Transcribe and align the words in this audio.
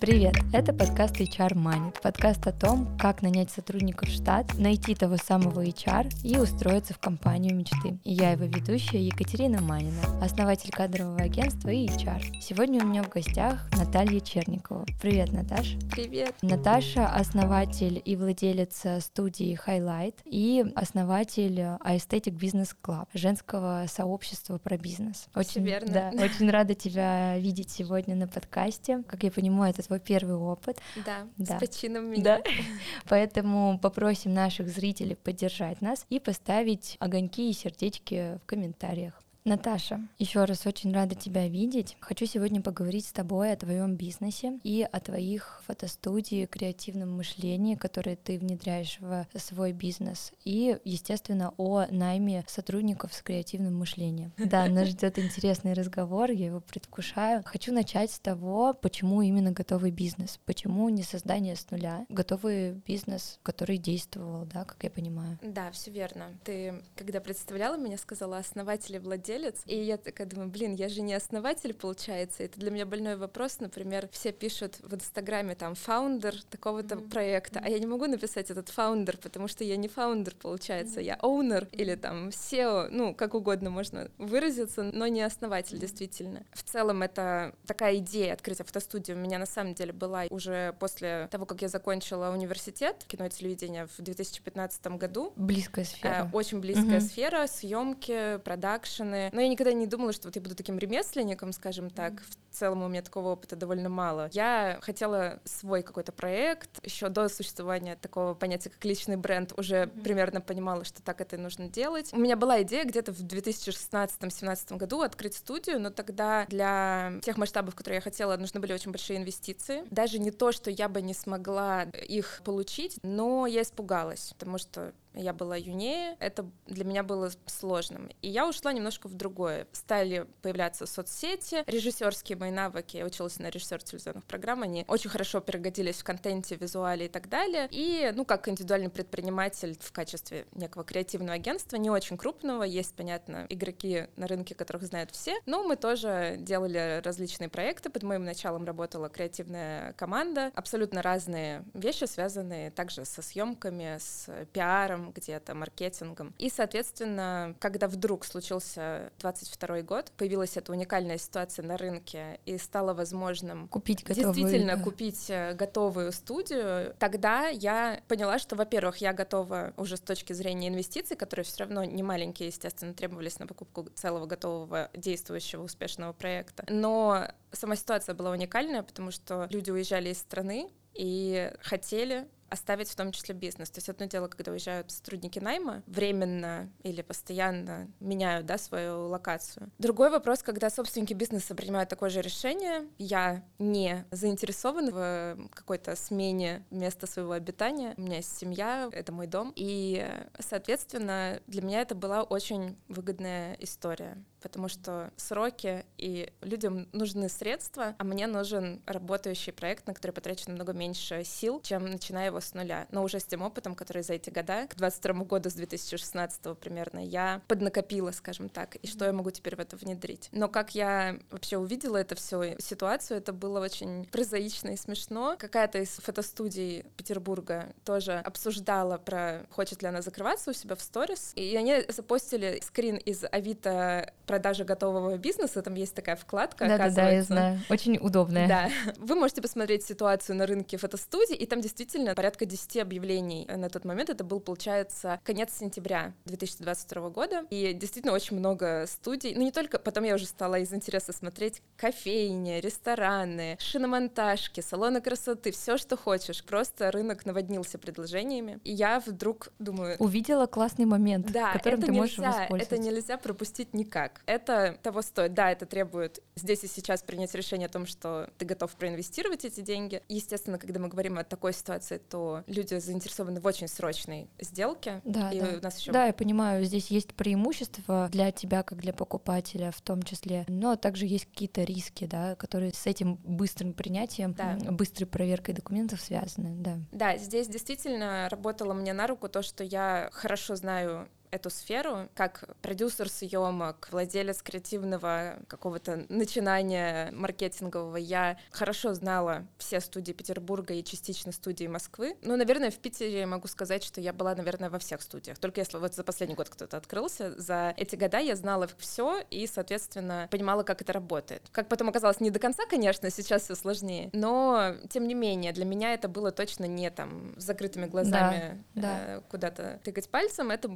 Привет! 0.00 0.36
Это 0.52 0.72
подкаст 0.72 1.20
HR 1.20 1.54
Money. 1.54 1.92
Подкаст 2.00 2.46
о 2.46 2.52
том, 2.52 2.96
как 2.98 3.20
нанять 3.20 3.50
сотрудников 3.50 4.08
в 4.08 4.12
штат, 4.12 4.46
найти 4.56 4.94
того 4.94 5.16
самого 5.16 5.64
HR 5.66 6.08
и 6.22 6.38
устроиться 6.38 6.94
в 6.94 7.00
компанию 7.00 7.56
мечты. 7.56 7.98
И 8.04 8.12
я 8.12 8.30
его 8.30 8.44
ведущая 8.44 9.04
Екатерина 9.04 9.60
Манина, 9.60 10.00
основатель 10.22 10.70
кадрового 10.70 11.20
агентства 11.20 11.70
и 11.70 11.86
HR. 11.86 12.40
Сегодня 12.40 12.84
у 12.84 12.86
меня 12.86 13.02
в 13.02 13.08
гостях 13.08 13.68
Наталья 13.76 14.20
Черникова. 14.20 14.86
Привет, 15.02 15.32
Наташа. 15.32 15.76
Привет. 15.90 16.32
Наташа— 16.42 17.08
основатель 17.08 18.00
и 18.04 18.14
владелец 18.14 18.84
студии 19.00 19.58
Highlight 19.66 20.14
и 20.26 20.64
основатель 20.76 21.58
Aesthetic 21.58 22.38
Business 22.38 22.70
Club, 22.80 23.08
женского 23.14 23.86
сообщества 23.88 24.58
про 24.58 24.78
бизнес. 24.78 25.26
Очень, 25.34 25.64
верно. 25.64 25.92
Да, 25.92 26.22
очень 26.22 26.48
рада 26.48 26.76
тебя 26.76 27.36
видеть 27.38 27.70
сегодня 27.70 28.14
на 28.14 28.28
подкасте. 28.28 29.02
Как 29.08 29.24
я 29.24 29.32
понимаю, 29.32 29.72
это 29.72 29.87
твой 29.88 30.00
первый 30.00 30.36
опыт. 30.36 30.78
Да, 31.04 31.26
да. 31.38 31.56
с 31.56 31.60
почином 31.60 32.06
меня. 32.06 32.22
Да. 32.22 32.42
Поэтому 33.08 33.78
попросим 33.80 34.34
наших 34.34 34.68
зрителей 34.68 35.16
поддержать 35.16 35.80
нас 35.80 36.06
и 36.10 36.20
поставить 36.20 36.96
огоньки 37.00 37.50
и 37.50 37.54
сердечки 37.54 38.38
в 38.42 38.46
комментариях. 38.46 39.20
Наташа, 39.48 40.00
еще 40.18 40.44
раз 40.44 40.66
очень 40.66 40.92
рада 40.92 41.14
тебя 41.14 41.48
видеть. 41.48 41.96
Хочу 42.00 42.26
сегодня 42.26 42.60
поговорить 42.60 43.06
с 43.06 43.12
тобой 43.12 43.52
о 43.52 43.56
твоем 43.56 43.96
бизнесе 43.96 44.58
и 44.62 44.86
о 44.90 45.00
твоих 45.00 45.62
фотостудии, 45.66 46.44
креативном 46.44 47.16
мышлении, 47.16 47.74
которые 47.74 48.16
ты 48.16 48.38
внедряешь 48.38 48.98
в 49.00 49.26
свой 49.36 49.72
бизнес, 49.72 50.32
и, 50.44 50.76
естественно, 50.84 51.54
о 51.56 51.86
найме 51.90 52.44
сотрудников 52.46 53.14
с 53.14 53.22
креативным 53.22 53.76
мышлением. 53.78 54.32
Да, 54.48 54.66
нас 54.66 54.88
ждет 54.88 55.18
интересный 55.18 55.74
разговор, 55.74 56.30
я 56.30 56.46
его 56.46 56.60
предвкушаю. 56.60 57.42
Хочу 57.44 57.72
начать 57.72 58.10
с 58.10 58.18
того, 58.18 58.74
почему 58.74 59.22
именно 59.22 59.52
готовый 59.52 59.90
бизнес, 59.90 60.40
почему 60.46 60.88
не 60.88 61.02
создание 61.02 61.54
с 61.54 61.70
нуля, 61.70 62.06
готовый 62.08 62.72
бизнес, 62.72 63.38
который 63.42 63.76
действовал, 63.76 64.46
да, 64.46 64.64
как 64.64 64.82
я 64.82 64.90
понимаю. 64.90 65.38
Да, 65.42 65.70
все 65.70 65.90
верно. 65.90 66.34
Ты, 66.44 66.82
когда 66.96 67.20
представляла 67.20 67.76
меня, 67.76 67.98
сказала 67.98 68.38
основатель 68.38 68.96
и 68.96 68.98
владелец. 69.38 69.62
И 69.66 69.76
я 69.76 69.96
такая 69.96 70.26
думаю, 70.26 70.48
блин, 70.48 70.74
я 70.74 70.88
же 70.88 71.00
не 71.00 71.14
основатель, 71.14 71.74
получается. 71.74 72.42
Это 72.42 72.58
для 72.58 72.70
меня 72.70 72.86
больной 72.86 73.16
вопрос. 73.16 73.60
Например, 73.60 74.08
все 74.12 74.32
пишут 74.32 74.78
в 74.82 74.94
Инстаграме 74.94 75.54
там 75.54 75.74
founder 75.74 76.42
такого-то 76.50 76.96
mm-hmm. 76.96 77.10
проекта, 77.10 77.60
а 77.64 77.68
я 77.68 77.78
не 77.78 77.86
могу 77.86 78.06
написать 78.06 78.50
этот 78.50 78.68
founder, 78.68 79.16
потому 79.18 79.48
что 79.48 79.64
я 79.64 79.76
не 79.76 79.88
founder, 79.88 80.34
получается. 80.34 81.00
Mm-hmm. 81.00 81.04
Я 81.04 81.14
owner 81.16 81.68
или 81.72 81.94
там 81.94 82.28
CEO, 82.28 82.88
ну, 82.90 83.14
как 83.14 83.34
угодно 83.34 83.70
можно 83.70 84.10
выразиться, 84.18 84.82
но 84.82 85.06
не 85.06 85.22
основатель, 85.22 85.76
mm-hmm. 85.76 85.80
действительно. 85.80 86.46
В 86.52 86.62
целом 86.62 87.02
это 87.02 87.54
такая 87.66 87.96
идея 87.96 88.34
открытия 88.34 88.64
фотостудии 88.64 89.12
у 89.12 89.16
меня 89.16 89.38
на 89.38 89.46
самом 89.46 89.74
деле 89.74 89.92
была 89.92 90.24
уже 90.30 90.74
после 90.80 91.28
того, 91.30 91.46
как 91.46 91.62
я 91.62 91.68
закончила 91.68 92.30
университет 92.30 93.04
кино 93.06 93.26
и 93.26 93.30
телевидение 93.30 93.86
в 93.86 94.02
2015 94.02 94.86
году. 94.98 95.32
Близкая 95.36 95.84
сфера. 95.84 96.28
Э, 96.32 96.36
очень 96.36 96.60
близкая 96.60 96.98
mm-hmm. 96.98 97.00
сфера, 97.00 97.46
съемки, 97.46 98.38
продакшены, 98.38 99.27
но 99.32 99.40
я 99.40 99.48
никогда 99.48 99.72
не 99.72 99.86
думала, 99.86 100.12
что 100.12 100.28
вот 100.28 100.36
я 100.36 100.42
буду 100.42 100.54
таким 100.54 100.78
ремесленником, 100.78 101.52
скажем 101.52 101.90
так. 101.90 102.22
В 102.50 102.56
целом 102.56 102.82
у 102.82 102.88
меня 102.88 103.02
такого 103.02 103.30
опыта 103.30 103.56
довольно 103.56 103.88
мало. 103.88 104.30
Я 104.32 104.78
хотела 104.82 105.40
свой 105.44 105.82
какой-то 105.82 106.12
проект. 106.12 106.84
Еще 106.84 107.08
до 107.08 107.28
существования 107.28 107.96
такого 107.96 108.34
понятия, 108.34 108.70
как 108.70 108.84
личный 108.84 109.16
бренд, 109.16 109.52
уже 109.56 109.76
mm-hmm. 109.76 110.02
примерно 110.02 110.40
понимала, 110.40 110.84
что 110.84 111.02
так 111.02 111.20
это 111.20 111.36
нужно 111.36 111.68
делать. 111.68 112.10
У 112.12 112.18
меня 112.18 112.36
была 112.36 112.62
идея 112.62 112.84
где-то 112.84 113.12
в 113.12 113.20
2016-2017 113.20 114.76
году 114.76 115.02
открыть 115.02 115.34
студию, 115.34 115.80
но 115.80 115.90
тогда 115.90 116.46
для 116.46 117.12
тех 117.22 117.36
масштабов, 117.36 117.74
которые 117.74 117.96
я 117.96 118.00
хотела, 118.02 118.36
нужны 118.36 118.60
были 118.60 118.72
очень 118.72 118.90
большие 118.90 119.18
инвестиции. 119.18 119.84
Даже 119.90 120.18
не 120.18 120.30
то, 120.30 120.52
что 120.52 120.70
я 120.70 120.88
бы 120.88 121.02
не 121.02 121.14
смогла 121.14 121.84
их 121.84 122.40
получить, 122.44 122.98
но 123.02 123.46
я 123.46 123.62
испугалась, 123.62 124.32
потому 124.38 124.58
что 124.58 124.92
я 125.18 125.32
была 125.32 125.56
юнее, 125.56 126.16
это 126.20 126.46
для 126.66 126.84
меня 126.84 127.02
было 127.02 127.30
сложным. 127.46 128.08
И 128.22 128.28
я 128.28 128.48
ушла 128.48 128.72
немножко 128.72 129.08
в 129.08 129.14
другое. 129.14 129.66
Стали 129.72 130.26
появляться 130.42 130.86
соцсети, 130.86 131.64
режиссерские 131.66 132.38
мои 132.38 132.50
навыки, 132.50 132.96
я 132.96 133.04
училась 133.04 133.38
на 133.38 133.50
режиссер 133.50 133.82
телевизионных 133.82 134.24
программ, 134.24 134.62
они 134.62 134.84
очень 134.88 135.10
хорошо 135.10 135.40
пригодились 135.40 135.96
в 135.96 136.04
контенте, 136.04 136.56
визуале 136.56 137.06
и 137.06 137.08
так 137.08 137.28
далее. 137.28 137.68
И, 137.70 138.12
ну, 138.14 138.24
как 138.24 138.48
индивидуальный 138.48 138.90
предприниматель 138.90 139.76
в 139.80 139.92
качестве 139.92 140.46
некого 140.52 140.84
креативного 140.84 141.34
агентства, 141.34 141.76
не 141.76 141.90
очень 141.90 142.16
крупного, 142.16 142.62
есть, 142.62 142.94
понятно, 142.94 143.46
игроки 143.48 144.06
на 144.16 144.26
рынке, 144.26 144.54
которых 144.54 144.84
знают 144.84 145.10
все, 145.10 145.36
но 145.46 145.62
мы 145.64 145.76
тоже 145.76 146.36
делали 146.38 147.00
различные 147.04 147.48
проекты, 147.48 147.90
под 147.90 148.02
моим 148.02 148.24
началом 148.24 148.64
работала 148.64 149.08
креативная 149.08 149.92
команда, 149.94 150.52
абсолютно 150.54 151.02
разные 151.02 151.64
вещи, 151.74 152.04
связанные 152.04 152.70
также 152.70 153.04
со 153.04 153.22
съемками, 153.22 153.98
с 153.98 154.28
пиаром, 154.52 155.07
где-то 155.12 155.54
маркетингом. 155.54 156.34
И, 156.38 156.50
соответственно, 156.50 157.54
когда 157.58 157.88
вдруг 157.88 158.24
случился 158.24 159.12
22 159.18 159.82
год, 159.82 160.12
появилась 160.16 160.56
эта 160.56 160.72
уникальная 160.72 161.18
ситуация 161.18 161.64
на 161.64 161.76
рынке 161.76 162.40
и 162.46 162.58
стало 162.58 162.94
возможным 162.94 163.68
купить 163.68 164.04
готовую, 164.04 164.34
действительно 164.34 164.76
да. 164.76 164.82
купить 164.82 165.30
э, 165.30 165.54
готовую 165.54 166.12
студию, 166.12 166.94
тогда 166.98 167.48
я 167.48 168.00
поняла, 168.08 168.38
что, 168.38 168.56
во-первых, 168.56 168.98
я 168.98 169.12
готова 169.12 169.72
уже 169.76 169.96
с 169.96 170.00
точки 170.00 170.32
зрения 170.32 170.68
инвестиций, 170.68 171.16
которые 171.16 171.44
все 171.44 171.64
равно 171.64 171.84
не 171.84 172.02
маленькие, 172.02 172.48
естественно, 172.48 172.94
требовались 172.94 173.38
на 173.38 173.46
покупку 173.46 173.86
целого 173.94 174.26
готового 174.26 174.90
действующего 174.94 175.62
успешного 175.62 176.12
проекта. 176.12 176.64
Но 176.68 177.28
сама 177.52 177.76
ситуация 177.76 178.14
была 178.14 178.30
уникальная, 178.30 178.82
потому 178.82 179.10
что 179.10 179.46
люди 179.50 179.70
уезжали 179.70 180.10
из 180.10 180.18
страны 180.18 180.70
и 180.94 181.52
хотели 181.60 182.28
оставить 182.50 182.88
в 182.88 182.96
том 182.96 183.12
числе 183.12 183.34
бизнес. 183.34 183.70
То 183.70 183.78
есть 183.78 183.88
одно 183.88 184.06
дело, 184.06 184.28
когда 184.28 184.52
уезжают 184.52 184.90
сотрудники 184.90 185.38
найма, 185.38 185.82
временно 185.86 186.70
или 186.82 187.02
постоянно 187.02 187.88
меняют 188.00 188.46
да, 188.46 188.58
свою 188.58 189.08
локацию. 189.08 189.70
Другой 189.78 190.10
вопрос, 190.10 190.42
когда 190.42 190.70
собственники 190.70 191.14
бизнеса 191.14 191.54
принимают 191.54 191.88
такое 191.88 192.10
же 192.10 192.22
решение, 192.22 192.88
я 192.98 193.44
не 193.58 194.04
заинтересован 194.10 194.90
в 194.90 195.48
какой-то 195.54 195.96
смене 195.96 196.64
места 196.70 197.06
своего 197.06 197.32
обитания, 197.32 197.94
у 197.96 198.02
меня 198.02 198.16
есть 198.16 198.36
семья, 198.36 198.88
это 198.92 199.12
мой 199.12 199.26
дом, 199.26 199.52
и, 199.54 200.06
соответственно, 200.38 201.40
для 201.46 201.62
меня 201.62 201.82
это 201.82 201.94
была 201.94 202.22
очень 202.22 202.76
выгодная 202.88 203.54
история 203.60 204.16
потому 204.40 204.68
что 204.68 205.12
сроки 205.16 205.84
и 205.96 206.32
людям 206.40 206.88
нужны 206.92 207.28
средства, 207.28 207.94
а 207.98 208.04
мне 208.04 208.26
нужен 208.26 208.82
работающий 208.86 209.52
проект, 209.52 209.86
на 209.86 209.94
который 209.94 210.12
потрачено 210.12 210.50
намного 210.50 210.72
меньше 210.72 211.24
сил, 211.24 211.60
чем 211.62 211.86
начиная 211.86 212.26
его 212.26 212.37
с 212.40 212.54
нуля. 212.54 212.86
Но 212.90 213.02
уже 213.02 213.20
с 213.20 213.24
тем 213.24 213.42
опытом, 213.42 213.74
который 213.74 214.02
за 214.02 214.14
эти 214.14 214.30
года, 214.30 214.66
к 214.66 214.76
22 214.76 215.24
году, 215.24 215.50
с 215.50 215.54
2016 215.54 216.58
примерно, 216.58 217.04
я 217.04 217.42
поднакопила, 217.48 218.10
скажем 218.10 218.48
так, 218.48 218.76
и 218.76 218.86
что 218.86 219.04
я 219.04 219.12
могу 219.12 219.30
теперь 219.30 219.56
в 219.56 219.60
это 219.60 219.76
внедрить. 219.76 220.28
Но 220.32 220.48
как 220.48 220.74
я 220.74 221.18
вообще 221.30 221.56
увидела 221.56 221.96
это 221.96 222.14
все 222.14 222.56
ситуацию, 222.58 223.18
это 223.18 223.32
было 223.32 223.60
очень 223.60 224.04
прозаично 224.06 224.70
и 224.70 224.76
смешно. 224.76 225.36
Какая-то 225.38 225.78
из 225.78 225.90
фотостудий 225.96 226.84
Петербурга 226.96 227.72
тоже 227.84 228.14
обсуждала 228.18 228.98
про 228.98 229.46
хочет 229.50 229.82
ли 229.82 229.88
она 229.88 230.02
закрываться 230.02 230.50
у 230.50 230.54
себя 230.54 230.76
в 230.76 230.80
сторис, 230.80 231.32
и 231.34 231.56
они 231.56 231.84
запостили 231.88 232.60
скрин 232.64 232.96
из 232.96 233.24
Авито 233.30 234.12
продажи 234.26 234.64
готового 234.64 235.16
бизнеса, 235.16 235.62
там 235.62 235.74
есть 235.74 235.94
такая 235.94 236.16
вкладка, 236.16 236.66
да, 236.66 236.74
оказывается. 236.74 237.00
Да, 237.00 237.04
да, 237.04 237.10
я 237.10 237.22
знаю. 237.22 237.60
Очень 237.70 237.98
удобная. 237.98 238.46
Да. 238.48 238.70
Вы 238.98 239.14
можете 239.14 239.42
посмотреть 239.42 239.84
ситуацию 239.84 240.36
на 240.36 240.46
рынке 240.46 240.76
фотостудий, 240.76 241.34
и 241.34 241.46
там 241.46 241.60
действительно 241.60 242.14
порядка 242.14 242.27
10 242.36 242.78
объявлений 242.78 243.46
на 243.46 243.68
тот 243.68 243.84
момент. 243.84 244.10
Это 244.10 244.24
был, 244.24 244.40
получается, 244.40 245.20
конец 245.24 245.52
сентября 245.58 246.12
2022 246.26 247.10
года. 247.10 247.44
И 247.50 247.72
действительно 247.72 248.14
очень 248.14 248.38
много 248.38 248.84
студий. 248.86 249.34
Ну, 249.34 249.42
не 249.42 249.52
только... 249.52 249.78
Потом 249.78 250.04
я 250.04 250.14
уже 250.14 250.26
стала 250.26 250.58
из 250.58 250.72
интереса 250.72 251.12
смотреть 251.12 251.62
кофейни, 251.76 252.60
рестораны, 252.60 253.56
шиномонтажки, 253.60 254.60
салоны 254.60 255.00
красоты, 255.00 255.52
все, 255.52 255.76
что 255.76 255.96
хочешь. 255.96 256.44
Просто 256.44 256.90
рынок 256.90 257.26
наводнился 257.26 257.78
предложениями. 257.78 258.60
И 258.64 258.72
я 258.72 259.00
вдруг 259.00 259.48
думаю... 259.58 259.96
Увидела 259.98 260.46
классный 260.46 260.84
момент, 260.84 261.30
да, 261.32 261.52
которым 261.52 261.80
ты 261.80 261.86
нельзя, 261.86 262.00
можешь 262.00 262.18
воспользоваться. 262.18 262.74
Это 262.74 262.78
нельзя 262.78 263.16
пропустить 263.18 263.74
никак 263.74 264.22
это 264.38 264.78
того 264.82 265.02
стоит. 265.02 265.34
Да, 265.34 265.50
это 265.50 265.66
требует 265.66 266.22
здесь 266.36 266.62
и 266.64 266.68
сейчас 266.68 267.02
принять 267.02 267.34
решение 267.34 267.66
о 267.66 267.70
том, 267.70 267.86
что 267.86 268.30
ты 268.38 268.44
готов 268.44 268.70
проинвестировать 268.76 269.44
эти 269.44 269.60
деньги. 269.60 270.02
Естественно, 270.08 270.58
когда 270.58 270.80
мы 270.80 270.88
говорим 270.88 271.18
о 271.18 271.24
такой 271.24 271.52
ситуации, 271.52 271.98
то 271.98 272.17
люди 272.46 272.74
заинтересованы 272.78 273.40
в 273.40 273.46
очень 273.46 273.68
срочной 273.68 274.28
сделке. 274.40 275.00
Да, 275.04 275.30
и 275.32 275.40
да. 275.40 275.58
У 275.58 275.62
нас 275.62 275.78
еще... 275.78 275.92
да, 275.92 276.06
я 276.06 276.12
понимаю, 276.12 276.64
здесь 276.64 276.88
есть 276.88 277.14
преимущества 277.14 278.08
для 278.10 278.30
тебя, 278.32 278.62
как 278.62 278.78
для 278.78 278.92
покупателя 278.92 279.70
в 279.70 279.80
том 279.80 280.02
числе, 280.02 280.44
но 280.48 280.76
также 280.76 281.06
есть 281.06 281.26
какие-то 281.26 281.62
риски, 281.62 282.06
да, 282.06 282.34
которые 282.36 282.72
с 282.72 282.86
этим 282.86 283.16
быстрым 283.24 283.72
принятием, 283.72 284.34
да. 284.34 284.56
быстрой 284.70 285.06
проверкой 285.06 285.54
документов 285.54 286.00
связаны, 286.00 286.54
да. 286.54 286.78
Да, 286.92 287.16
здесь 287.16 287.48
действительно 287.48 288.28
работало 288.30 288.74
мне 288.74 288.92
на 288.92 289.06
руку 289.06 289.28
то, 289.28 289.42
что 289.42 289.64
я 289.64 290.10
хорошо 290.12 290.56
знаю 290.56 291.08
эту 291.30 291.50
сферу, 291.50 292.08
как 292.14 292.44
продюсер 292.62 293.08
съемок, 293.08 293.88
владелец 293.90 294.42
креативного 294.42 295.38
какого-то 295.48 296.06
начинания 296.08 297.10
маркетингового, 297.12 297.96
я 297.96 298.38
хорошо 298.50 298.94
знала 298.94 299.46
все 299.58 299.80
студии 299.80 300.12
Петербурга 300.12 300.74
и 300.74 300.84
частично 300.84 301.32
студии 301.32 301.66
Москвы. 301.66 302.16
Ну, 302.22 302.36
наверное, 302.36 302.70
в 302.70 302.78
Питере 302.78 303.26
могу 303.26 303.48
сказать, 303.48 303.84
что 303.84 304.00
я 304.00 304.12
была, 304.12 304.34
наверное, 304.34 304.70
во 304.70 304.78
всех 304.78 305.02
студиях. 305.02 305.38
Только 305.38 305.60
если 305.60 305.78
вот 305.78 305.94
за 305.94 306.04
последний 306.04 306.34
год 306.34 306.48
кто-то 306.48 306.76
открылся, 306.76 307.34
за 307.40 307.74
эти 307.76 307.96
года 307.96 308.18
я 308.18 308.36
знала 308.36 308.68
все 308.78 309.22
и, 309.30 309.46
соответственно, 309.46 310.28
понимала, 310.30 310.62
как 310.62 310.82
это 310.82 310.92
работает. 310.92 311.42
Как 311.52 311.68
потом 311.68 311.88
оказалось, 311.88 312.20
не 312.20 312.30
до 312.30 312.38
конца, 312.38 312.64
конечно, 312.68 313.10
сейчас 313.10 313.42
все 313.44 313.54
сложнее, 313.54 314.10
но, 314.12 314.74
тем 314.88 315.06
не 315.06 315.14
менее, 315.14 315.52
для 315.52 315.64
меня 315.64 315.94
это 315.94 316.08
было 316.08 316.32
точно 316.32 316.64
не 316.64 316.90
там 316.90 317.34
с 317.38 317.44
закрытыми 317.44 317.86
глазами 317.86 318.64
да, 318.74 318.82
да. 318.82 319.04
Э, 319.06 319.20
куда-то 319.28 319.80
тыкать 319.84 320.08
пальцем, 320.08 320.50
это 320.50 320.68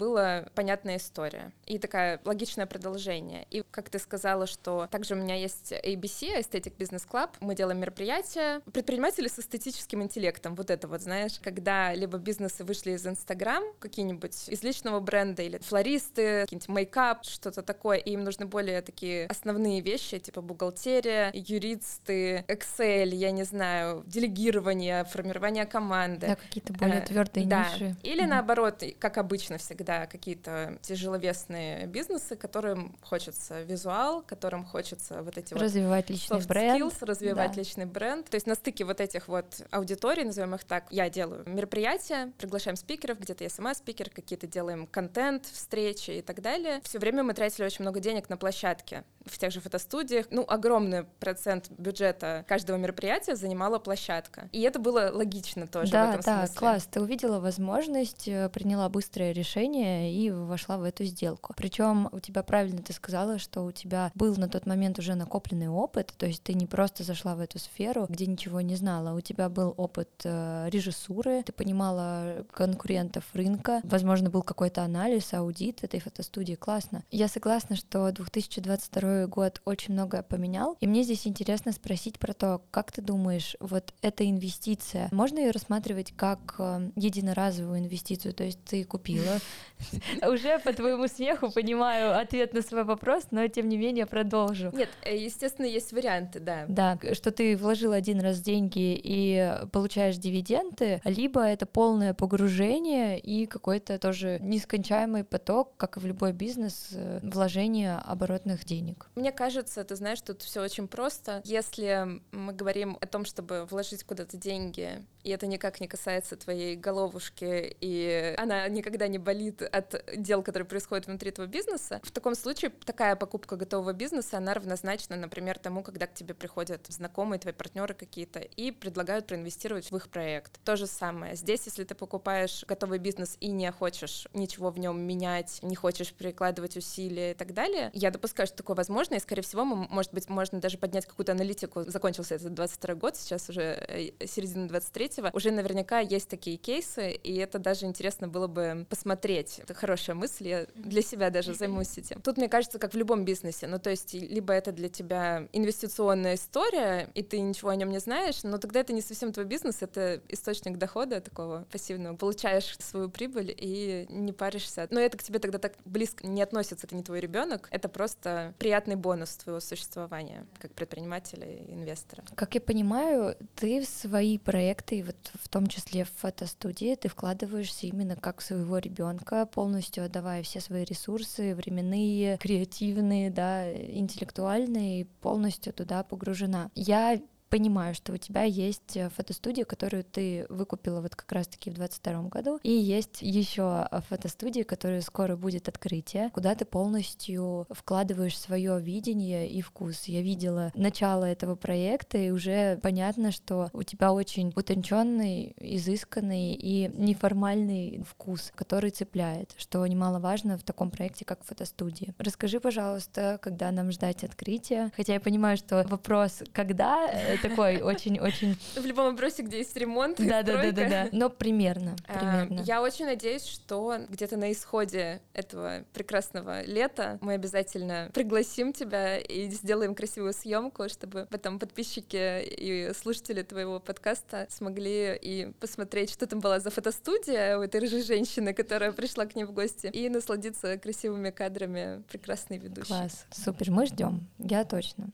понятная 0.54 0.96
история 0.96 1.52
и 1.66 1.78
такая 1.78 2.20
логичное 2.24 2.66
продолжение. 2.66 3.46
И 3.50 3.62
как 3.70 3.90
ты 3.90 3.98
сказала, 3.98 4.46
что 4.46 4.88
также 4.90 5.14
у 5.14 5.16
меня 5.16 5.34
есть 5.34 5.72
ABC, 5.72 6.38
Aesthetic 6.38 6.76
Business 6.76 7.06
Club, 7.10 7.30
мы 7.40 7.54
делаем 7.54 7.80
мероприятия, 7.80 8.60
предприниматели 8.72 9.28
с 9.28 9.38
эстетическим 9.38 10.02
интеллектом, 10.02 10.54
вот 10.54 10.70
это 10.70 10.88
вот, 10.88 11.00
знаешь, 11.02 11.38
когда 11.40 11.94
либо 11.94 12.18
бизнесы 12.18 12.64
вышли 12.64 12.92
из 12.92 13.06
Инстаграм, 13.06 13.62
какие-нибудь 13.78 14.48
из 14.48 14.62
личного 14.62 15.00
бренда, 15.00 15.42
или 15.42 15.58
флористы, 15.58 16.42
какие-нибудь 16.42 16.68
мейкап, 16.68 17.24
что-то 17.24 17.62
такое, 17.62 17.98
и 17.98 18.12
им 18.12 18.24
нужны 18.24 18.46
более 18.46 18.82
такие 18.82 19.26
основные 19.26 19.80
вещи, 19.80 20.18
типа 20.18 20.40
бухгалтерия, 20.40 21.30
юристы, 21.34 22.44
Excel, 22.48 23.08
я 23.08 23.30
не 23.30 23.44
знаю, 23.44 24.02
делегирование, 24.06 25.04
формирование 25.04 25.66
команды. 25.66 26.28
Да, 26.28 26.36
какие-то 26.36 26.72
более 26.72 27.00
э, 27.00 27.06
твердые 27.06 27.46
да. 27.46 27.68
ниши. 27.68 27.96
Или 28.02 28.22
mm-hmm. 28.22 28.26
наоборот, 28.26 28.82
как 28.98 29.18
обычно 29.18 29.58
всегда, 29.58 30.06
какие-то 30.32 30.78
тяжеловесные 30.82 31.86
бизнесы, 31.86 32.36
которым 32.36 32.96
хочется 33.02 33.62
визуал, 33.62 34.22
которым 34.22 34.64
хочется 34.64 35.22
вот 35.22 35.36
эти 35.36 35.52
развивать 35.54 36.08
вот 36.08 36.10
личный 36.10 36.46
бренд, 36.46 36.82
skills, 36.82 37.04
развивать 37.04 37.52
да. 37.52 37.58
личный 37.58 37.84
бренд. 37.86 38.28
То 38.30 38.36
есть 38.36 38.46
на 38.46 38.54
стыке 38.54 38.84
вот 38.84 39.00
этих 39.00 39.28
вот 39.28 39.60
аудиторий, 39.70 40.24
назовем 40.24 40.54
их 40.54 40.64
так, 40.64 40.86
я 40.90 41.10
делаю 41.10 41.42
мероприятия, 41.46 42.32
приглашаем 42.38 42.76
спикеров, 42.76 43.18
где-то 43.20 43.44
я 43.44 43.50
сама 43.50 43.74
спикер, 43.74 44.08
какие-то 44.10 44.46
делаем 44.46 44.86
контент, 44.86 45.46
встречи 45.46 46.10
и 46.12 46.22
так 46.22 46.40
далее. 46.40 46.80
Все 46.84 46.98
время 46.98 47.22
мы 47.22 47.34
тратили 47.34 47.66
очень 47.66 47.82
много 47.82 48.00
денег 48.00 48.28
на 48.28 48.36
площадке 48.36 49.04
в 49.26 49.38
тех 49.38 49.52
же 49.52 49.60
фотостудиях. 49.60 50.26
Ну, 50.30 50.44
огромный 50.46 51.04
процент 51.20 51.70
бюджета 51.70 52.44
каждого 52.48 52.76
мероприятия 52.76 53.36
занимала 53.36 53.78
площадка. 53.78 54.48
И 54.52 54.60
это 54.62 54.78
было 54.78 55.10
логично 55.12 55.66
тоже 55.66 55.92
да, 55.92 56.06
в 56.06 56.10
этом 56.10 56.22
да, 56.22 56.38
смысле. 56.38 56.58
класс. 56.58 56.88
Ты 56.90 57.00
увидела 57.00 57.40
возможность, 57.40 58.28
э, 58.28 58.48
приняла 58.48 58.88
быстрое 58.88 59.32
решение 59.32 60.12
и 60.12 60.30
вошла 60.30 60.78
в 60.78 60.84
эту 60.84 61.04
сделку. 61.04 61.54
Причем 61.56 62.08
у 62.12 62.20
тебя 62.20 62.42
правильно 62.42 62.82
ты 62.82 62.92
сказала, 62.92 63.38
что 63.38 63.64
у 63.64 63.72
тебя 63.72 64.10
был 64.14 64.36
на 64.36 64.48
тот 64.48 64.66
момент 64.66 64.98
уже 64.98 65.14
накопленный 65.14 65.68
опыт, 65.68 66.12
то 66.16 66.26
есть 66.26 66.42
ты 66.42 66.54
не 66.54 66.66
просто 66.66 67.04
зашла 67.04 67.34
в 67.34 67.40
эту 67.40 67.58
сферу, 67.58 68.06
где 68.08 68.26
ничего 68.26 68.60
не 68.60 68.76
знала, 68.76 69.16
у 69.16 69.20
тебя 69.20 69.48
был 69.48 69.74
опыт 69.76 70.08
э, 70.24 70.68
режиссуры, 70.70 71.42
ты 71.42 71.52
понимала 71.52 72.44
конкурентов 72.52 73.24
рынка, 73.32 73.80
возможно, 73.84 74.30
был 74.30 74.42
какой-то 74.42 74.82
анализ, 74.82 75.32
аудит 75.34 75.84
этой 75.84 76.00
фотостудии, 76.00 76.54
классно. 76.54 77.04
Я 77.10 77.28
согласна, 77.28 77.76
что 77.76 78.10
2022 78.10 79.11
год 79.28 79.60
очень 79.64 79.94
многое 79.94 80.22
поменял, 80.22 80.76
и 80.80 80.86
мне 80.86 81.02
здесь 81.02 81.26
интересно 81.26 81.72
спросить 81.72 82.18
про 82.18 82.32
то, 82.32 82.62
как 82.70 82.92
ты 82.92 83.02
думаешь, 83.02 83.56
вот 83.60 83.92
эта 84.02 84.28
инвестиция, 84.28 85.08
можно 85.12 85.38
ее 85.38 85.50
рассматривать 85.50 86.12
как 86.16 86.56
э, 86.58 86.90
единоразовую 86.96 87.80
инвестицию, 87.80 88.34
то 88.34 88.44
есть 88.44 88.62
ты 88.64 88.84
купила, 88.84 89.38
уже 90.28 90.58
по 90.58 90.72
твоему 90.72 91.08
смеху 91.08 91.50
понимаю 91.50 92.18
ответ 92.18 92.54
на 92.54 92.62
свой 92.62 92.84
вопрос, 92.84 93.24
но 93.30 93.46
тем 93.48 93.68
не 93.68 93.76
менее 93.76 94.06
продолжу. 94.06 94.70
Нет, 94.72 94.88
э, 95.02 95.16
естественно, 95.16 95.66
есть 95.66 95.92
варианты, 95.92 96.40
да. 96.40 96.64
Да, 96.68 96.98
что 97.12 97.30
ты 97.30 97.56
вложил 97.56 97.92
один 97.92 98.20
раз 98.20 98.40
деньги 98.40 99.00
и 99.02 99.54
получаешь 99.72 100.16
дивиденды, 100.16 101.00
либо 101.04 101.42
это 101.42 101.66
полное 101.66 102.14
погружение 102.14 103.18
и 103.18 103.46
какой-то 103.46 103.98
тоже 103.98 104.38
нескончаемый 104.40 105.24
поток, 105.24 105.76
как 105.76 105.96
и 105.96 106.00
в 106.00 106.06
любой 106.06 106.32
бизнес, 106.32 106.88
э, 106.92 107.20
вложения 107.22 107.98
оборотных 107.98 108.64
денег. 108.64 109.01
Мне 109.14 109.32
кажется, 109.32 109.84
ты 109.84 109.96
знаешь, 109.96 110.20
тут 110.20 110.42
все 110.42 110.62
очень 110.62 110.88
просто. 110.88 111.40
Если 111.44 112.20
мы 112.32 112.52
говорим 112.52 112.98
о 113.00 113.06
том, 113.06 113.24
чтобы 113.24 113.66
вложить 113.66 114.04
куда-то 114.04 114.36
деньги, 114.36 115.04
и 115.24 115.30
это 115.30 115.46
никак 115.46 115.80
не 115.80 115.88
касается 115.88 116.36
твоей 116.36 116.76
головушки, 116.76 117.76
и 117.80 118.34
она 118.38 118.68
никогда 118.68 119.08
не 119.08 119.18
болит 119.18 119.62
от 119.62 120.04
дел, 120.16 120.42
которые 120.42 120.66
происходят 120.66 121.06
внутри 121.06 121.30
твоего 121.30 121.50
бизнеса, 121.50 122.00
в 122.02 122.10
таком 122.10 122.34
случае 122.34 122.70
такая 122.84 123.16
покупка 123.16 123.56
готового 123.56 123.92
бизнеса, 123.92 124.38
она 124.38 124.54
равнозначна, 124.54 125.16
например, 125.16 125.58
тому, 125.58 125.82
когда 125.82 126.06
к 126.06 126.14
тебе 126.14 126.34
приходят 126.34 126.86
знакомые, 126.88 127.38
твои 127.38 127.52
партнеры 127.52 127.94
какие-то 127.94 128.40
и 128.40 128.70
предлагают 128.70 129.26
проинвестировать 129.26 129.90
в 129.90 129.96
их 129.96 130.08
проект. 130.08 130.60
То 130.64 130.76
же 130.76 130.86
самое. 130.86 131.36
Здесь, 131.36 131.66
если 131.66 131.84
ты 131.84 131.94
покупаешь 131.94 132.64
готовый 132.66 132.98
бизнес 132.98 133.36
и 133.40 133.48
не 133.48 133.70
хочешь 133.70 134.26
ничего 134.34 134.70
в 134.70 134.78
нем 134.78 135.00
менять, 135.00 135.60
не 135.62 135.76
хочешь 135.76 136.12
прикладывать 136.12 136.76
усилия 136.76 137.32
и 137.32 137.34
так 137.34 137.54
далее, 137.54 137.90
я 137.94 138.10
допускаю, 138.10 138.46
что 138.46 138.56
такое 138.56 138.76
возможно, 138.76 138.91
и, 139.00 139.18
скорее 139.20 139.42
всего, 139.42 139.64
может 139.64 140.12
быть, 140.12 140.28
можно 140.28 140.60
даже 140.60 140.78
поднять 140.78 141.06
какую-то 141.06 141.32
аналитику. 141.32 141.84
Закончился 141.84 142.34
этот 142.34 142.54
22 142.54 142.94
год, 142.94 143.16
сейчас 143.16 143.48
уже 143.48 143.62
э, 143.62 144.26
середина 144.26 144.66
23-го. 144.66 145.36
Уже 145.36 145.50
наверняка 145.50 146.00
есть 146.00 146.28
такие 146.28 146.56
кейсы, 146.56 147.12
и 147.12 147.36
это 147.36 147.58
даже 147.58 147.86
интересно 147.86 148.28
было 148.28 148.46
бы 148.46 148.86
посмотреть. 148.88 149.58
Это 149.58 149.74
хорошая 149.74 150.16
мысль, 150.16 150.48
я 150.48 150.66
для 150.74 151.02
себя 151.02 151.30
даже 151.30 151.54
займусь 151.54 151.98
этим. 151.98 152.20
Тут, 152.20 152.36
мне 152.36 152.48
кажется, 152.48 152.78
как 152.78 152.94
в 152.94 152.96
любом 152.96 153.24
бизнесе, 153.24 153.66
ну, 153.66 153.78
то 153.78 153.90
есть, 153.90 154.14
либо 154.14 154.52
это 154.52 154.72
для 154.72 154.88
тебя 154.88 155.48
инвестиционная 155.52 156.34
история, 156.34 157.08
и 157.14 157.22
ты 157.22 157.40
ничего 157.40 157.70
о 157.70 157.76
нем 157.76 157.90
не 157.90 157.98
знаешь, 157.98 158.42
но 158.42 158.58
тогда 158.58 158.80
это 158.80 158.92
не 158.92 159.00
совсем 159.00 159.32
твой 159.32 159.46
бизнес, 159.46 159.82
это 159.82 160.20
источник 160.28 160.78
дохода 160.78 161.20
такого 161.20 161.66
пассивного. 161.70 162.16
Получаешь 162.16 162.76
свою 162.78 163.08
прибыль 163.08 163.54
и 163.56 164.06
не 164.08 164.32
паришься. 164.32 164.86
Но 164.90 165.00
это 165.00 165.16
к 165.18 165.22
тебе 165.22 165.38
тогда 165.38 165.58
так 165.58 165.74
близко 165.84 166.26
не 166.26 166.42
относится, 166.42 166.86
это 166.86 166.94
не 166.94 167.02
твой 167.02 167.20
ребенок, 167.20 167.68
это 167.70 167.88
просто 167.88 168.54
приятный 168.82 168.96
бонус 168.96 169.36
твоего 169.36 169.60
существования 169.60 170.44
как 170.58 170.72
предпринимателя 170.72 171.46
и 171.46 171.72
инвестора. 171.72 172.24
Как 172.34 172.54
я 172.54 172.60
понимаю, 172.60 173.36
ты 173.54 173.80
в 173.80 173.88
свои 173.88 174.38
проекты, 174.38 175.04
вот 175.04 175.16
в 175.34 175.48
том 175.48 175.66
числе 175.66 176.04
в 176.04 176.10
фотостудии, 176.10 176.94
ты 176.96 177.08
вкладываешься 177.08 177.86
именно 177.86 178.16
как 178.16 178.40
своего 178.40 178.78
ребенка, 178.78 179.46
полностью 179.46 180.04
отдавая 180.04 180.42
все 180.42 180.60
свои 180.60 180.84
ресурсы, 180.84 181.54
временные, 181.54 182.38
креативные, 182.38 183.30
да, 183.30 183.72
интеллектуальные, 183.72 185.06
полностью 185.20 185.72
туда 185.72 186.02
погружена. 186.02 186.70
Я 186.74 187.20
понимаю, 187.52 187.94
что 187.94 188.14
у 188.14 188.16
тебя 188.16 188.44
есть 188.44 188.96
э, 188.96 189.10
фотостудия, 189.10 189.66
которую 189.66 190.04
ты 190.04 190.46
выкупила 190.48 191.02
вот 191.02 191.14
как 191.14 191.30
раз-таки 191.32 191.68
в 191.68 191.74
22 191.74 192.22
году, 192.30 192.58
и 192.62 192.72
есть 192.72 193.20
еще 193.20 193.86
фотостудия, 194.08 194.64
которая 194.64 195.02
скоро 195.02 195.36
будет 195.36 195.68
открытие, 195.68 196.30
куда 196.30 196.54
ты 196.54 196.64
полностью 196.64 197.66
вкладываешь 197.68 198.38
свое 198.38 198.80
видение 198.80 199.50
и 199.50 199.60
вкус. 199.60 200.04
Я 200.04 200.22
видела 200.22 200.72
начало 200.74 201.26
этого 201.26 201.54
проекта, 201.54 202.16
и 202.16 202.30
уже 202.30 202.78
понятно, 202.82 203.32
что 203.32 203.68
у 203.74 203.82
тебя 203.82 204.14
очень 204.14 204.54
утонченный, 204.56 205.54
изысканный 205.58 206.54
и 206.54 206.90
неформальный 206.94 208.02
вкус, 208.08 208.50
который 208.54 208.92
цепляет, 208.92 209.54
что 209.58 209.86
немаловажно 209.86 210.56
в 210.56 210.62
таком 210.62 210.90
проекте, 210.90 211.26
как 211.26 211.44
фотостудия. 211.44 212.14
Расскажи, 212.16 212.60
пожалуйста, 212.60 213.38
когда 213.42 213.70
нам 213.72 213.92
ждать 213.92 214.24
открытия, 214.24 214.90
хотя 214.96 215.12
я 215.12 215.20
понимаю, 215.20 215.58
что 215.58 215.84
вопрос, 215.86 216.42
когда, 216.54 217.10
такой 217.42 217.82
очень-очень... 217.82 218.56
В 218.76 218.86
любом 218.86 219.12
вопросе, 219.12 219.42
где 219.42 219.58
есть 219.58 219.76
ремонт 219.76 220.18
Да, 220.18 220.42
да, 220.42 220.62
да, 220.62 220.72
да, 220.72 220.88
да. 220.88 221.08
Но 221.12 221.28
примерно, 221.30 221.96
а, 222.06 222.18
примерно. 222.18 222.64
Я 222.64 222.82
очень 222.82 223.06
надеюсь, 223.06 223.44
что 223.44 223.98
где-то 224.08 224.36
на 224.36 224.52
исходе 224.52 225.20
этого 225.32 225.84
прекрасного 225.92 226.64
лета 226.64 227.18
мы 227.20 227.34
обязательно 227.34 228.10
пригласим 228.12 228.72
тебя 228.72 229.18
и 229.18 229.48
сделаем 229.50 229.94
красивую 229.94 230.32
съемку, 230.32 230.88
чтобы 230.88 231.26
потом 231.30 231.58
подписчики 231.58 232.42
и 232.42 232.92
слушатели 232.94 233.42
твоего 233.42 233.80
подкаста 233.80 234.46
смогли 234.50 235.18
и 235.20 235.52
посмотреть, 235.60 236.10
что 236.10 236.26
там 236.26 236.40
была 236.40 236.60
за 236.60 236.70
фотостудия 236.70 237.58
у 237.58 237.62
этой 237.62 237.80
рыжей 237.80 238.02
женщины, 238.02 238.54
которая 238.54 238.92
пришла 238.92 239.26
к 239.26 239.34
ней 239.34 239.44
в 239.44 239.52
гости, 239.52 239.88
и 239.92 240.08
насладиться 240.08 240.78
красивыми 240.78 241.30
кадрами 241.30 242.02
прекрасной 242.10 242.58
ведущей. 242.58 242.88
Класс, 242.88 243.26
супер, 243.30 243.70
мы 243.70 243.86
ждем, 243.86 244.28
я 244.38 244.64
точно. 244.64 245.10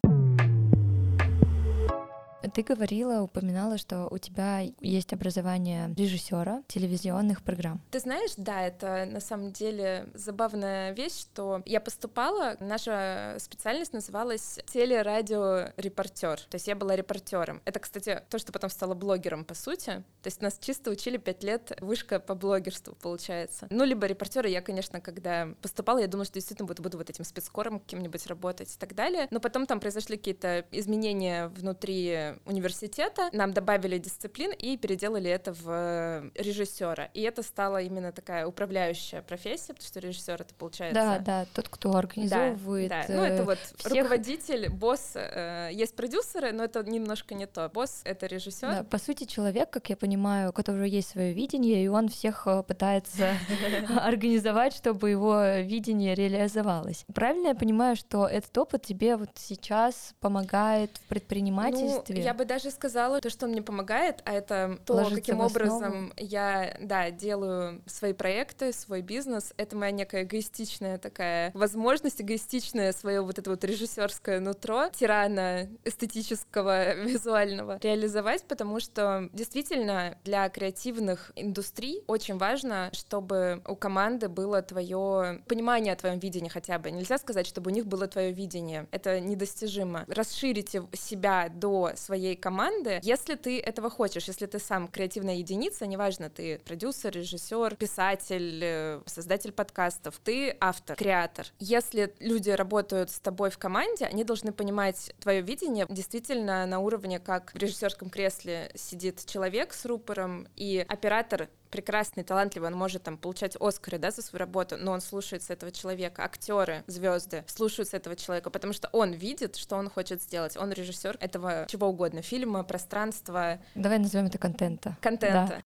Ты 2.55 2.63
говорила, 2.63 3.23
упоминала, 3.23 3.79
что 3.79 4.07
у 4.11 4.19
тебя 4.19 4.61
есть 4.81 5.13
образование 5.13 5.93
режиссера 5.97 6.63
телевизионных 6.69 7.43
программ. 7.43 7.81
Ты 7.91 7.99
знаешь, 7.99 8.31
да, 8.37 8.63
это 8.63 9.07
на 9.07 9.21
самом 9.21 9.53
деле 9.53 10.07
забавная 10.15 10.93
вещь, 10.93 11.21
что 11.21 11.63
я 11.67 11.81
поступала, 11.81 12.57
наша 12.61 13.37
специальность 13.41 13.93
называлась 13.93 14.61
телерадиорепортер, 14.67 16.41
то 16.41 16.55
есть 16.55 16.69
я 16.69 16.77
была 16.77 16.95
репортером. 16.95 17.61
Это, 17.65 17.81
кстати, 17.81 18.23
то, 18.31 18.39
что 18.39 18.53
потом 18.53 18.71
стала 18.71 18.95
блогером, 18.95 19.45
по 19.45 19.55
сути. 19.55 20.05
То 20.23 20.27
есть 20.27 20.41
нас 20.41 20.59
чисто 20.61 20.91
учили 20.91 21.17
пять 21.17 21.43
лет 21.43 21.77
вышка 21.81 22.21
по 22.21 22.35
блогерству, 22.37 22.95
получается. 22.95 23.67
Ну, 23.71 23.85
либо 23.85 24.07
репортера 24.07 24.49
я, 24.49 24.63
конечно, 24.63 25.01
когда 25.01 25.49
поступала, 25.61 25.99
я 25.99 26.07
думала, 26.07 26.25
что 26.25 26.35
действительно 26.35 26.69
буду, 26.69 26.83
буду 26.83 26.99
вот 26.99 27.11
этим 27.11 27.25
спецкором 27.25 27.81
каким-нибудь 27.81 28.27
работать 28.29 28.73
и 28.75 28.79
так 28.79 28.95
далее. 28.95 29.27
Но 29.31 29.41
потом 29.41 29.67
там 29.67 29.81
произошли 29.81 30.17
какие-то 30.17 30.65
изменения 30.71 31.49
внутри 31.49 32.28
университета, 32.45 33.29
нам 33.33 33.53
добавили 33.53 33.99
дисциплин 33.99 34.53
и 34.53 34.77
переделали 34.77 35.31
это 35.31 35.53
в 35.53 35.65
э, 35.69 36.31
режиссера. 36.35 37.11
И 37.15 37.23
это 37.23 37.43
стало 37.43 37.83
именно 37.83 38.13
такая 38.13 38.47
управляющая 38.47 39.23
профессия, 39.23 39.75
потому 39.75 39.89
что 39.89 40.01
режиссер 40.01 40.41
это 40.41 40.55
получается. 40.55 41.01
Да, 41.01 41.19
да, 41.19 41.47
тот, 41.55 41.69
кто 41.69 41.95
организовывает. 41.97 42.89
Да, 42.89 43.05
да. 43.07 43.15
Ну, 43.15 43.23
это 43.23 43.45
вот 43.45 43.59
всех... 43.59 43.93
руководитель, 43.93 44.69
босс, 44.71 45.13
э, 45.15 45.71
есть 45.73 45.95
продюсеры, 45.97 46.53
но 46.53 46.65
это 46.65 46.83
немножко 46.83 47.35
не 47.35 47.47
то. 47.47 47.69
Босс 47.69 48.03
это 48.05 48.27
режиссер. 48.27 48.69
Да, 48.69 48.85
по 48.85 48.99
сути, 48.99 49.25
человек, 49.25 49.71
как 49.71 49.91
я 49.91 49.97
понимаю, 49.97 50.51
у 50.51 50.53
которого 50.53 50.85
есть 50.85 51.11
свое 51.11 51.33
видение, 51.33 51.85
и 51.85 51.89
он 51.89 52.09
всех 52.09 52.47
э, 52.47 52.63
пытается 52.63 53.35
организовать, 53.97 54.75
чтобы 54.75 55.11
его 55.11 55.43
видение 55.61 56.15
реализовалось. 56.15 57.05
Правильно 57.15 57.49
я 57.49 57.55
понимаю, 57.55 57.97
что 57.97 58.27
этот 58.27 58.57
опыт 58.59 58.83
тебе 58.83 59.17
вот 59.17 59.31
сейчас 59.35 60.15
помогает 60.21 60.97
в 60.97 61.09
предпринимательстве? 61.09 62.18
Ну, 62.19 62.25
я 62.25 62.35
бы 62.35 62.45
даже 62.45 62.71
сказала, 62.71 63.21
то, 63.21 63.31
что 63.31 63.47
он 63.47 63.53
мне 63.53 63.63
помогает, 63.63 64.23
а 64.25 64.33
это 64.33 64.79
то, 64.85 64.95
Ложится 64.95 65.17
каким 65.17 65.41
образом 65.41 66.13
я, 66.17 66.77
да, 66.81 67.11
делаю 67.11 67.83
свои 67.87 68.13
проекты, 68.13 68.73
свой 68.73 69.03
бизнес. 69.03 69.53
Это 69.57 69.77
моя 69.77 69.93
некая 69.93 70.25
эгоистичная 70.25 70.99
такая 70.99 71.51
возможность, 71.55 72.21
эгоистичное 72.21 72.93
свое 72.93 73.21
вот 73.21 73.39
это 73.39 73.51
вот 73.51 73.65
режиссерское 73.65 74.41
нутро, 74.41 74.89
тирана 74.93 75.69
эстетического, 75.85 76.95
визуального 77.05 77.79
реализовать, 77.83 78.45
потому 78.45 78.81
что 78.81 79.29
действительно 79.33 80.17
для 80.25 80.49
креативных 80.49 81.33
индустрий 81.37 82.03
очень 82.07 82.39
важно, 82.39 82.91
чтобы 82.93 83.63
у 83.67 83.77
команды 83.77 84.29
было 84.29 84.63
твое 84.63 85.43
понимание 85.47 85.93
о 85.93 85.97
твоем 85.97 86.19
видении 86.19 86.49
хотя 86.49 86.79
бы. 86.79 86.91
Нельзя 86.91 87.19
сказать, 87.19 87.47
чтобы 87.47 87.71
у 87.71 87.75
них 87.75 87.87
было 87.87 88.07
твое 88.07 88.33
видение. 88.33 88.87
Это 88.91 89.21
недостижимо. 89.21 90.05
Расширите 90.09 90.83
себя 90.93 91.49
до 91.49 91.93
своей 92.09 92.37
команды, 92.37 93.01
если 93.03 93.35
ты 93.35 93.61
этого 93.61 93.91
хочешь, 93.91 94.29
если 94.29 94.47
ты 94.47 94.59
сам 94.59 94.89
креативная 94.89 95.35
единица, 95.37 95.87
неважно, 95.87 96.31
ты 96.31 96.59
продюсер, 96.65 97.13
режиссер, 97.13 97.77
писатель, 97.77 98.61
э, 98.63 99.01
создатель 99.05 99.53
подкастов, 99.53 100.19
ты 100.25 100.57
автор, 100.59 100.97
креатор. 100.97 101.47
Если 101.59 102.15
люди 102.19 102.49
работают 102.49 103.11
с 103.11 103.21
тобой 103.21 103.51
в 103.51 103.59
команде, 103.59 104.07
они 104.07 104.25
должны 104.25 104.53
понимать 104.53 105.13
твое 105.21 105.43
видение 105.43 105.85
действительно 105.91 106.65
на 106.65 106.79
уровне, 106.79 107.19
как 107.19 107.53
в 107.53 107.59
режиссерском 107.59 108.09
кресле 108.09 108.71
сидит 108.75 109.27
человек 109.27 109.75
с 109.75 109.85
рупором, 109.85 110.49
и 110.57 110.83
оператор 110.89 111.49
прекрасный, 111.71 112.25
талантливый, 112.25 112.71
он 112.71 112.77
может 112.77 113.03
там 113.03 113.17
получать 113.17 113.57
Оскары, 113.61 113.99
да, 113.99 114.11
за 114.11 114.23
свою 114.23 114.41
работу, 114.41 114.77
но 114.77 114.93
он 114.93 115.01
слушается 115.01 115.53
этого 115.53 115.73
человека, 115.73 116.25
актеры, 116.25 116.85
звезды 116.87 117.45
слушаются 117.47 117.97
этого 117.97 118.17
человека, 118.17 118.51
потому 118.51 118.73
что 118.73 118.89
он 118.93 119.13
видит, 119.13 119.57
что 119.57 119.77
он 119.77 119.89
хочет 119.91 120.23
сделать, 120.23 120.57
он 120.57 120.73
режиссер 120.73 121.17
этого 121.21 121.67
чего 121.69 121.89
угодно, 121.89 122.23
фильма, 122.23 122.65
пространства. 122.65 123.59
Давай 123.75 123.99
назовем 123.99 124.27
это 124.27 124.39
контента. 124.39 124.97
Контента. 125.01 125.47
Да 125.49 125.63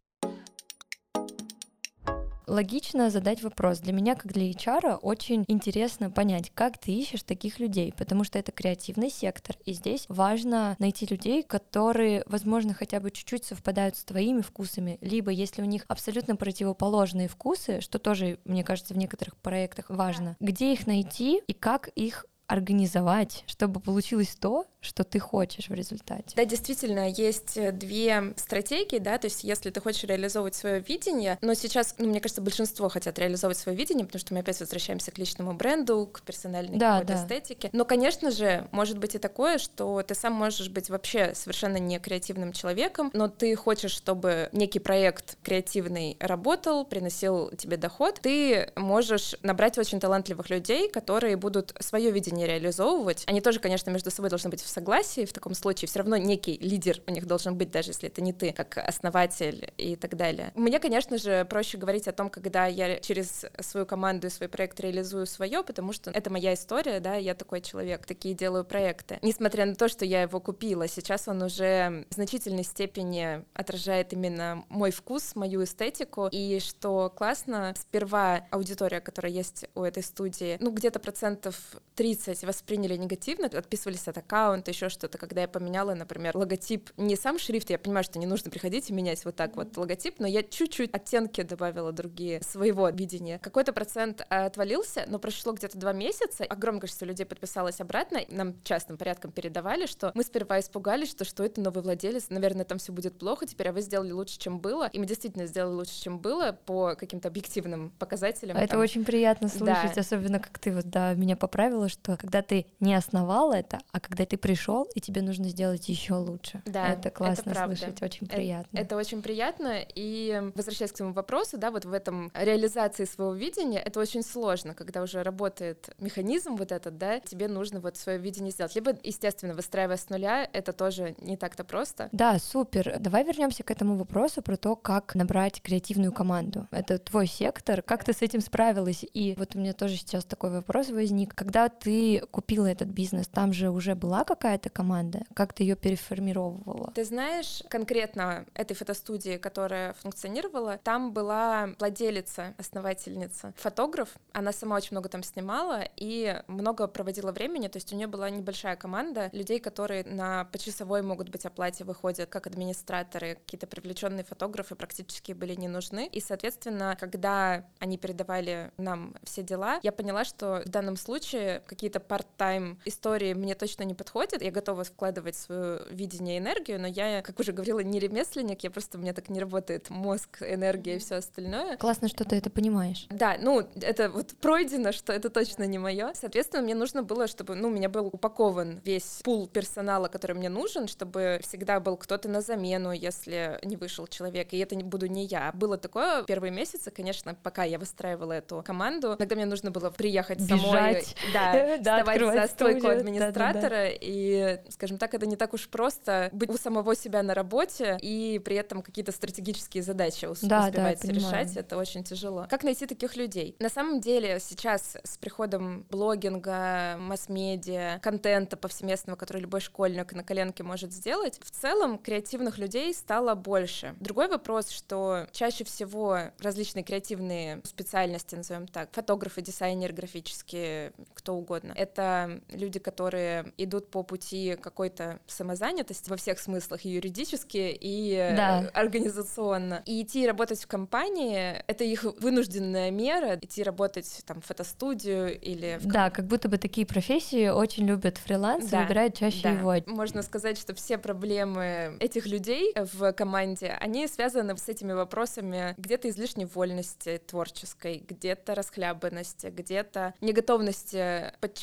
логично 2.53 3.11
задать 3.11 3.43
вопрос. 3.43 3.79
Для 3.79 3.93
меня, 3.93 4.15
как 4.15 4.33
для 4.33 4.51
HR, 4.51 4.97
очень 4.97 5.45
интересно 5.49 6.11
понять, 6.11 6.53
как 6.55 6.79
ты 6.79 6.93
ищешь 6.93 7.23
таких 7.23 7.59
людей, 7.59 7.95
потому 7.97 8.25
что 8.25 8.39
это 8.39 8.53
креативный 8.53 9.11
сектор, 9.11 9.57
и 9.65 9.73
здесь 9.73 10.05
важно 10.09 10.77
найти 10.79 11.07
людей, 11.07 11.43
которые, 11.43 12.23
возможно, 12.27 12.75
хотя 12.75 13.01
бы 13.01 13.11
чуть-чуть 13.11 13.45
совпадают 13.45 13.97
с 13.97 14.05
твоими 14.05 14.43
вкусами, 14.43 14.99
либо 15.01 15.31
если 15.31 15.63
у 15.63 15.65
них 15.65 15.85
абсолютно 15.89 16.37
противоположные 16.37 17.29
вкусы, 17.29 17.81
что 17.81 17.99
тоже, 17.99 18.39
мне 18.45 18.63
кажется, 18.63 18.93
в 18.93 18.99
некоторых 18.99 19.37
проектах 19.39 19.87
важно, 19.89 20.37
где 20.39 20.73
их 20.75 20.87
найти 20.87 21.43
и 21.47 21.55
как 21.55 21.89
их 21.89 22.27
организовать, 22.53 23.45
чтобы 23.47 23.81
получилось 23.81 24.37
то, 24.39 24.67
что 24.83 25.05
ты 25.05 25.19
хочешь 25.21 25.69
в 25.69 25.75
результате. 25.75 26.35
Да, 26.37 26.45
действительно, 26.45 27.09
есть 27.09 27.57
э, 27.57 27.73
две 27.73 28.35
стратегии, 28.37 28.99
да, 28.99 29.17
то 29.17 29.27
есть 29.27 29.45
если 29.45 29.71
ты 29.71 29.81
хочешь 29.81 30.03
реализовывать 30.05 30.55
свое 30.55 30.81
видение, 30.81 31.39
но 31.41 31.55
сейчас, 31.55 31.95
ну, 31.99 32.09
мне 32.09 32.21
кажется, 32.21 32.43
большинство 32.43 32.89
хотят 32.89 33.19
реализовывать 33.19 33.59
свое 33.59 33.79
видение, 33.79 34.05
потому 34.05 34.21
что 34.21 34.35
мы 34.35 34.41
опять 34.41 34.59
возвращаемся 34.61 35.13
к 35.13 35.19
личному 35.19 35.55
бренду, 35.55 36.11
к 36.13 36.21
персональной 36.23 36.79
да, 36.79 37.03
да. 37.05 37.15
эстетике. 37.15 37.71
Но, 37.73 37.85
конечно 37.85 38.31
же, 38.31 38.69
может 38.73 38.99
быть 38.99 39.15
и 39.15 39.19
такое, 39.19 39.59
что 39.59 40.03
ты 40.03 40.15
сам 40.15 40.33
можешь 40.35 40.69
быть 40.69 40.91
вообще 40.91 41.35
совершенно 41.35 41.77
не 41.77 41.99
креативным 42.01 42.53
человеком, 42.53 43.11
но 43.15 43.29
ты 43.29 43.55
хочешь, 43.55 43.93
чтобы 43.93 44.51
некий 44.53 44.81
проект 44.81 45.39
креативный 45.43 46.17
работал, 46.21 46.85
приносил 46.85 47.51
тебе 47.57 47.77
доход, 47.77 48.19
ты 48.21 48.71
можешь 48.77 49.37
набрать 49.43 49.79
очень 49.79 50.01
талантливых 50.01 50.51
людей, 50.51 50.91
которые 50.91 51.37
будут 51.37 51.75
свое 51.79 52.11
видение 52.11 52.42
реализовывать. 52.47 53.25
Они 53.27 53.41
тоже, 53.41 53.61
конечно, 53.61 53.91
между 53.91 54.11
собой 54.11 54.31
должны 54.31 54.51
быть 54.51 54.63
в 54.63 54.69
согласии 54.69 55.25
в 55.25 55.33
таком 55.33 55.55
случае, 55.55 55.89
все 55.89 56.01
равно 56.01 56.17
некий 56.17 56.59
лидер 56.59 57.01
у 57.07 57.11
них 57.11 57.27
должен 57.27 57.57
быть, 57.57 57.71
даже 57.71 57.91
если 57.91 58.09
это 58.09 58.23
не 58.23 58.33
ты, 58.33 58.53
как 58.53 58.79
основатель 58.79 59.73
и 59.77 59.97
так 59.97 60.17
далее. 60.17 60.53
Мне, 60.55 60.79
конечно 60.79 61.19
же, 61.19 61.45
проще 61.45 61.79
говорить 61.79 62.09
о 62.09 62.13
том, 62.13 62.31
когда 62.31 62.67
я 62.67 62.99
через 63.01 63.47
свою 63.61 63.87
команду 63.87 64.27
и 64.27 64.31
свой 64.31 64.49
проект 64.49 64.81
реализую 64.81 65.27
свое, 65.27 65.63
потому 65.63 65.93
что 65.93 66.11
это 66.11 66.31
моя 66.31 66.55
история, 66.55 67.01
да, 67.01 67.17
я 67.17 67.35
такой 67.35 67.61
человек, 67.61 68.07
такие 68.07 68.35
делаю 68.35 68.65
проекты. 68.65 69.19
Несмотря 69.23 69.67
на 69.67 69.75
то, 69.75 69.89
что 69.89 70.05
я 70.05 70.23
его 70.23 70.41
купила, 70.41 70.89
сейчас 70.89 71.29
он 71.29 71.43
уже 71.43 72.07
в 72.11 72.15
значительной 72.15 72.65
степени 72.65 73.45
отражает 73.55 74.13
именно 74.13 74.65
мой 74.69 74.91
вкус, 74.91 75.35
мою 75.35 75.65
эстетику, 75.65 76.29
и 76.31 76.61
что 76.61 77.11
классно, 77.11 77.75
сперва 77.79 78.47
аудитория, 78.51 79.01
которая 79.01 79.33
есть 79.33 79.67
у 79.75 79.83
этой 79.83 80.03
студии, 80.03 80.57
ну, 80.61 80.71
где-то 80.71 80.99
процентов 80.99 81.57
30 81.97 82.22
восприняли 82.43 82.97
негативно, 82.97 83.47
отписывались 83.47 84.09
от 84.09 84.19
аккаунта, 84.19 84.33
аккаунт, 84.33 84.69
еще 84.69 84.89
что-то, 84.89 85.19
когда 85.19 85.43
я 85.43 85.49
поменяла, 85.49 85.95
например, 85.95 86.37
логотип, 86.37 86.91
не 86.97 87.17
сам 87.17 87.39
шрифт, 87.39 87.71
я 87.71 87.79
понимаю, 87.79 88.05
что 88.05 88.19
не 88.19 88.27
нужно 88.27 88.51
приходить 88.51 88.91
и 88.91 88.93
менять 88.93 89.25
вот 89.25 89.37
так 89.37 89.57
вот 89.57 89.77
логотип, 89.77 90.19
но 90.19 90.27
я 90.27 90.43
чуть-чуть 90.43 90.91
оттенки 90.93 91.43
добавила 91.43 91.93
другие 91.93 92.43
своего 92.43 92.89
видения. 92.89 93.39
Какой-то 93.39 93.73
процент 93.73 94.25
отвалился, 94.29 95.05
но 95.09 95.19
прошло 95.19 95.53
где-то 95.53 95.79
два 95.79 95.93
месяца, 95.93 96.45
огромное 96.45 96.81
количество 96.81 97.05
людей 97.05 97.27
подписалось 97.27 97.81
обратно, 97.81 98.21
нам 98.29 98.55
частным 98.65 98.97
порядком 98.97 99.33
передавали, 99.33 99.87
что 99.87 100.13
мы 100.15 100.23
сперва 100.23 100.61
испугались, 100.61 101.11
что 101.11 101.25
что 101.25 101.45
это 101.45 101.61
новый 101.61 101.83
владелец, 101.83 102.27
наверное, 102.31 102.65
там 102.65 102.79
все 102.79 102.93
будет 102.93 103.19
плохо, 103.19 103.47
теперь 103.47 103.69
а 103.69 103.73
вы 103.73 103.81
сделали 103.81 104.13
лучше, 104.13 104.39
чем 104.39 104.61
было, 104.61 104.89
и 104.89 104.99
мы 104.99 105.07
действительно 105.07 105.47
сделали 105.47 105.75
лучше, 105.75 106.01
чем 106.01 106.19
было 106.19 106.59
по 106.67 106.95
каким-то 106.95 107.29
объективным 107.29 107.91
показателям. 107.99 108.57
Это 108.57 108.69
там. 108.69 108.81
очень 108.81 109.05
приятно 109.05 109.49
слышать, 109.49 109.95
да. 109.95 110.01
особенно 110.01 110.41
как 110.41 110.59
ты 110.59 110.73
вот 110.73 110.89
да, 110.89 111.15
меня 111.15 111.37
поправила, 111.37 111.89
что 111.89 112.12
когда 112.17 112.43
ты 112.43 112.67
не 112.81 112.95
основал 112.95 113.53
это, 113.53 113.79
а 113.93 114.01
когда 114.01 114.25
ты 114.25 114.37
пришел, 114.37 114.85
и 114.95 115.01
тебе 115.01 115.23
нужно 115.23 115.49
сделать 115.49 115.89
еще 115.89 116.15
лучше. 116.15 116.63
Да, 116.67 116.89
это 116.89 117.11
классно 117.11 117.51
это 117.51 117.65
слышать, 117.65 118.03
очень 118.03 118.27
э, 118.27 118.37
приятно. 118.37 118.77
Это, 118.77 118.83
это 118.87 118.97
очень 118.97 119.23
приятно. 119.23 119.79
И 119.95 120.53
возвращаясь 120.55 120.93
к 120.93 120.97
своему 120.97 121.15
вопросу, 121.15 121.59
да, 121.59 121.71
вот 121.71 121.85
в 121.85 121.93
этом 121.93 122.31
реализации 122.35 123.05
своего 123.05 123.35
видения, 123.35 123.81
это 123.81 124.01
очень 124.01 124.23
сложно, 124.23 124.75
когда 124.75 125.03
уже 125.03 125.23
работает 125.23 125.91
механизм 125.99 126.57
вот 126.57 126.73
этот, 126.73 126.99
да, 126.99 127.21
тебе 127.21 127.49
нужно 127.49 127.81
вот 127.81 127.97
свое 127.97 128.19
видение 128.19 128.53
сделать. 128.53 128.75
Либо, 128.75 128.95
естественно, 129.03 129.55
выстраивая 129.55 129.97
с 129.97 130.09
нуля, 130.11 130.49
это 130.53 130.73
тоже 130.73 131.15
не 131.19 131.37
так-то 131.37 131.65
просто. 131.65 132.09
Да, 132.13 132.39
супер. 132.39 132.97
Давай 132.99 133.25
вернемся 133.25 133.63
к 133.63 133.71
этому 133.71 133.97
вопросу 133.97 134.43
про 134.43 134.57
то, 134.57 134.77
как 134.77 135.15
набрать 135.15 135.63
креативную 135.63 136.13
команду. 136.13 136.67
Это 136.71 136.99
твой 136.99 137.27
сектор, 137.27 137.83
как 137.83 138.05
ты 138.05 138.13
с 138.13 138.23
этим 138.23 138.41
справилась? 138.41 139.05
И 139.15 139.35
вот 139.39 139.55
у 139.55 139.59
меня 139.59 139.73
тоже 139.73 139.97
сейчас 139.97 140.25
такой 140.25 140.51
вопрос 140.51 140.91
возник. 140.91 141.35
Когда 141.35 141.69
ты 141.69 141.91
купила 142.31 142.67
этот 142.67 142.89
бизнес, 142.89 143.29
там 143.29 143.53
же 143.53 143.71
уже 143.71 143.95
была 143.95 144.25
какая-то 144.25 144.71
команда? 144.71 145.23
Как 145.35 145.53
ты 145.53 145.65
ее 145.65 145.77
переформировала? 145.77 146.93
Ты 146.95 147.05
знаешь, 147.05 147.63
конкретно 147.69 148.47
этой 148.55 148.75
фотостудии, 148.75 149.37
которая 149.37 149.95
функционировала, 149.95 150.79
там 150.83 151.13
была 151.13 151.71
владелица, 151.79 152.55
основательница, 152.59 153.53
фотограф. 153.57 154.11
Она 154.33 154.53
сама 154.53 154.77
очень 154.77 154.91
много 154.93 155.09
там 155.09 155.23
снимала 155.23 155.83
и 155.97 156.43
много 156.47 156.87
проводила 156.89 157.33
времени, 157.33 157.69
то 157.69 157.77
есть 157.77 157.93
у 157.93 157.97
нее 157.97 158.07
была 158.07 158.31
небольшая 158.31 158.77
команда 158.77 159.31
людей, 159.33 159.61
которые 159.61 160.05
на 160.05 160.45
почасовой 160.47 161.03
могут 161.03 161.29
быть 161.29 161.47
оплате 161.47 161.85
выходят 161.85 162.29
как 162.29 162.47
администраторы, 162.47 163.37
какие-то 163.37 163.67
привлеченные 163.67 164.25
фотографы 164.25 164.75
практически 164.75 165.33
были 165.33 165.55
не 165.55 165.69
нужны. 165.69 166.07
И, 166.07 166.21
соответственно, 166.21 166.97
когда 166.99 167.65
они 167.79 167.99
передавали 167.99 168.71
нам 168.77 169.15
все 169.25 169.43
дела, 169.43 169.81
я 169.83 169.93
поняла, 169.93 170.25
что 170.25 170.63
в 170.65 170.69
данном 170.69 170.97
случае 170.97 171.63
какие-то 171.67 171.92
какие-то 171.93 172.01
part-time 172.01 172.77
истории 172.85 173.35
мне 173.35 173.55
точно 173.55 173.85
не 173.85 173.95
подходят. 173.95 174.43
Я 174.43 174.51
готова 174.51 174.85
вкладывать 174.85 175.37
свое 175.37 175.81
видение 175.91 176.37
и 176.37 176.39
энергию, 176.39 176.81
но 176.81 176.87
я, 176.87 177.23
как 177.23 177.39
уже 177.41 177.53
говорила, 177.53 177.81
не 177.81 177.99
ремесленник, 177.99 178.65
я 178.65 178.71
просто, 178.71 178.99
у 178.99 179.01
меня 179.01 179.13
так 179.13 179.29
не 179.29 179.41
работает 179.41 179.91
мозг, 179.91 180.43
энергия 180.43 180.97
и 180.97 180.99
все 180.99 181.17
остальное. 181.17 181.77
Классно, 181.77 182.09
что 182.09 182.25
ты 182.25 182.37
это 182.37 182.51
понимаешь. 182.51 183.07
Да, 183.11 183.37
ну, 183.41 183.67
это 183.81 184.09
вот 184.09 184.35
пройдено, 184.41 184.93
что 184.93 185.13
это 185.13 185.31
точно 185.31 185.65
не 185.65 185.79
мое. 185.79 186.13
Соответственно, 186.15 186.63
мне 186.63 186.75
нужно 186.75 187.03
было, 187.03 187.27
чтобы, 187.27 187.55
ну, 187.55 187.69
у 187.69 187.71
меня 187.71 187.89
был 187.89 188.07
упакован 188.07 188.81
весь 188.85 189.21
пул 189.23 189.47
персонала, 189.47 190.09
который 190.09 190.37
мне 190.37 190.49
нужен, 190.49 190.89
чтобы 190.89 191.41
всегда 191.43 191.81
был 191.81 191.97
кто-то 191.97 192.29
на 192.29 192.41
замену, 192.41 192.93
если 192.93 193.59
не 193.63 193.77
вышел 193.77 194.07
человек, 194.07 194.53
и 194.53 194.59
это 194.59 194.75
не 194.75 194.85
буду 194.85 195.07
не 195.07 195.25
я. 195.27 195.53
Было 195.53 195.77
такое 195.77 196.23
первые 196.25 196.51
месяцы, 196.51 196.91
конечно, 196.91 197.35
пока 197.43 197.65
я 197.65 197.79
выстраивала 197.79 198.33
эту 198.33 198.63
команду, 198.65 199.17
иногда 199.19 199.37
мне 199.37 199.47
нужно 199.47 199.71
было 199.71 199.91
приехать 199.91 200.41
Бежать. 200.41 201.07
самой, 201.07 201.07
да, 201.33 201.79
вставать 201.99 202.21
за 202.21 202.47
стойку 202.47 202.89
администратора, 202.89 203.89
и, 203.89 204.61
скажем 204.71 204.99
так, 204.99 205.15
это 205.15 205.27
не 205.27 205.37
так 205.37 205.55
уж 205.55 205.69
просто 205.69 206.29
быть 206.33 206.51
у 206.51 206.59
самого 206.59 206.95
себя 206.95 207.23
на 207.23 207.35
работе 207.35 207.99
и 208.01 208.41
при 208.45 208.57
этом 208.57 208.83
какие-то 208.83 209.13
стратегические 209.13 209.83
задачи 209.83 210.27
успевать 210.27 211.05
решать, 211.05 211.57
это 211.57 211.77
очень 211.77 212.05
тяжело. 212.05 212.47
Как 212.49 212.65
найти 212.65 212.87
таких 212.87 213.17
людей? 213.17 213.57
На 213.59 213.69
самом 213.69 214.01
деле 214.01 214.39
сейчас 214.41 214.97
с 215.03 215.17
приходом 215.19 215.85
блогинга, 215.91 216.97
масс-медиа, 216.99 217.99
контента 218.01 218.57
повсеместного, 218.57 219.17
который 219.17 219.43
любой 219.43 219.61
школьник 219.61 220.13
на 220.13 220.25
коленке 220.25 220.63
может 220.63 220.93
сделать, 220.93 221.41
в 221.43 221.51
целом 221.51 221.99
креативных 221.99 222.59
людей 222.59 222.93
стало 222.95 223.35
больше. 223.35 223.95
Другой 224.01 224.29
вопрос, 224.29 224.71
что 224.71 225.27
чаще 225.33 225.65
всего 225.65 226.19
различные 226.41 226.85
креативные 226.85 227.61
специальности, 227.65 228.35
назовем 228.35 228.67
так, 228.67 228.91
фотографы, 228.93 229.43
дизайнеры, 229.43 229.93
графические, 229.93 230.93
кто 231.15 231.35
угодно, 231.35 231.72
это 231.75 232.41
люди, 232.51 232.79
которые 232.79 233.53
идут 233.57 233.91
по 233.91 234.03
пути 234.03 234.57
какой-то 234.61 235.21
самозанятости 235.27 236.09
во 236.11 236.17
всех 236.17 236.39
смыслах, 236.39 236.85
и 236.85 236.91
юридически, 236.91 237.77
и 237.79 238.33
да. 238.37 238.71
организационно. 238.75 239.83
И 239.87 240.03
идти 240.03 240.27
работать 240.27 240.63
в 240.63 240.67
компании— 240.67 241.63
это 241.67 241.85
их 241.85 242.05
вынужденная 242.05 242.91
мера, 242.91 243.39
идти 243.41 243.63
работать 243.63 244.23
там 244.27 244.41
в 244.41 244.47
фотостудию 244.47 245.39
или... 245.39 245.79
В... 245.81 245.87
Да, 245.87 246.11
как 246.11 246.27
будто 246.27 246.49
бы 246.49 246.59
такие 246.59 246.87
профессии 246.87 247.49
очень 247.49 247.87
любят 247.87 248.19
фриланс 248.19 248.69
да, 248.69 248.81
и 248.81 248.85
выбирают 248.85 249.17
чаще 249.17 249.43
да. 249.43 249.51
его. 249.51 249.75
Можно 249.87 250.23
сказать, 250.23 250.59
что 250.59 250.75
все 250.75 250.99
проблемы 250.99 251.97
этих 252.01 252.27
людей 252.27 252.75
в 252.75 253.13
команде, 253.13 253.77
они 253.81 254.07
связаны 254.07 254.57
с 254.57 254.69
этими 254.69 254.93
вопросами 254.93 255.75
где-то 255.79 256.09
излишней 256.09 256.47
вольности 256.47 257.21
творческой, 257.27 258.05
где-то 258.09 258.55
расхлябанности, 258.55 259.47
где-то 259.47 260.15
неготовности 260.21 261.33
подчиняться 261.41 261.62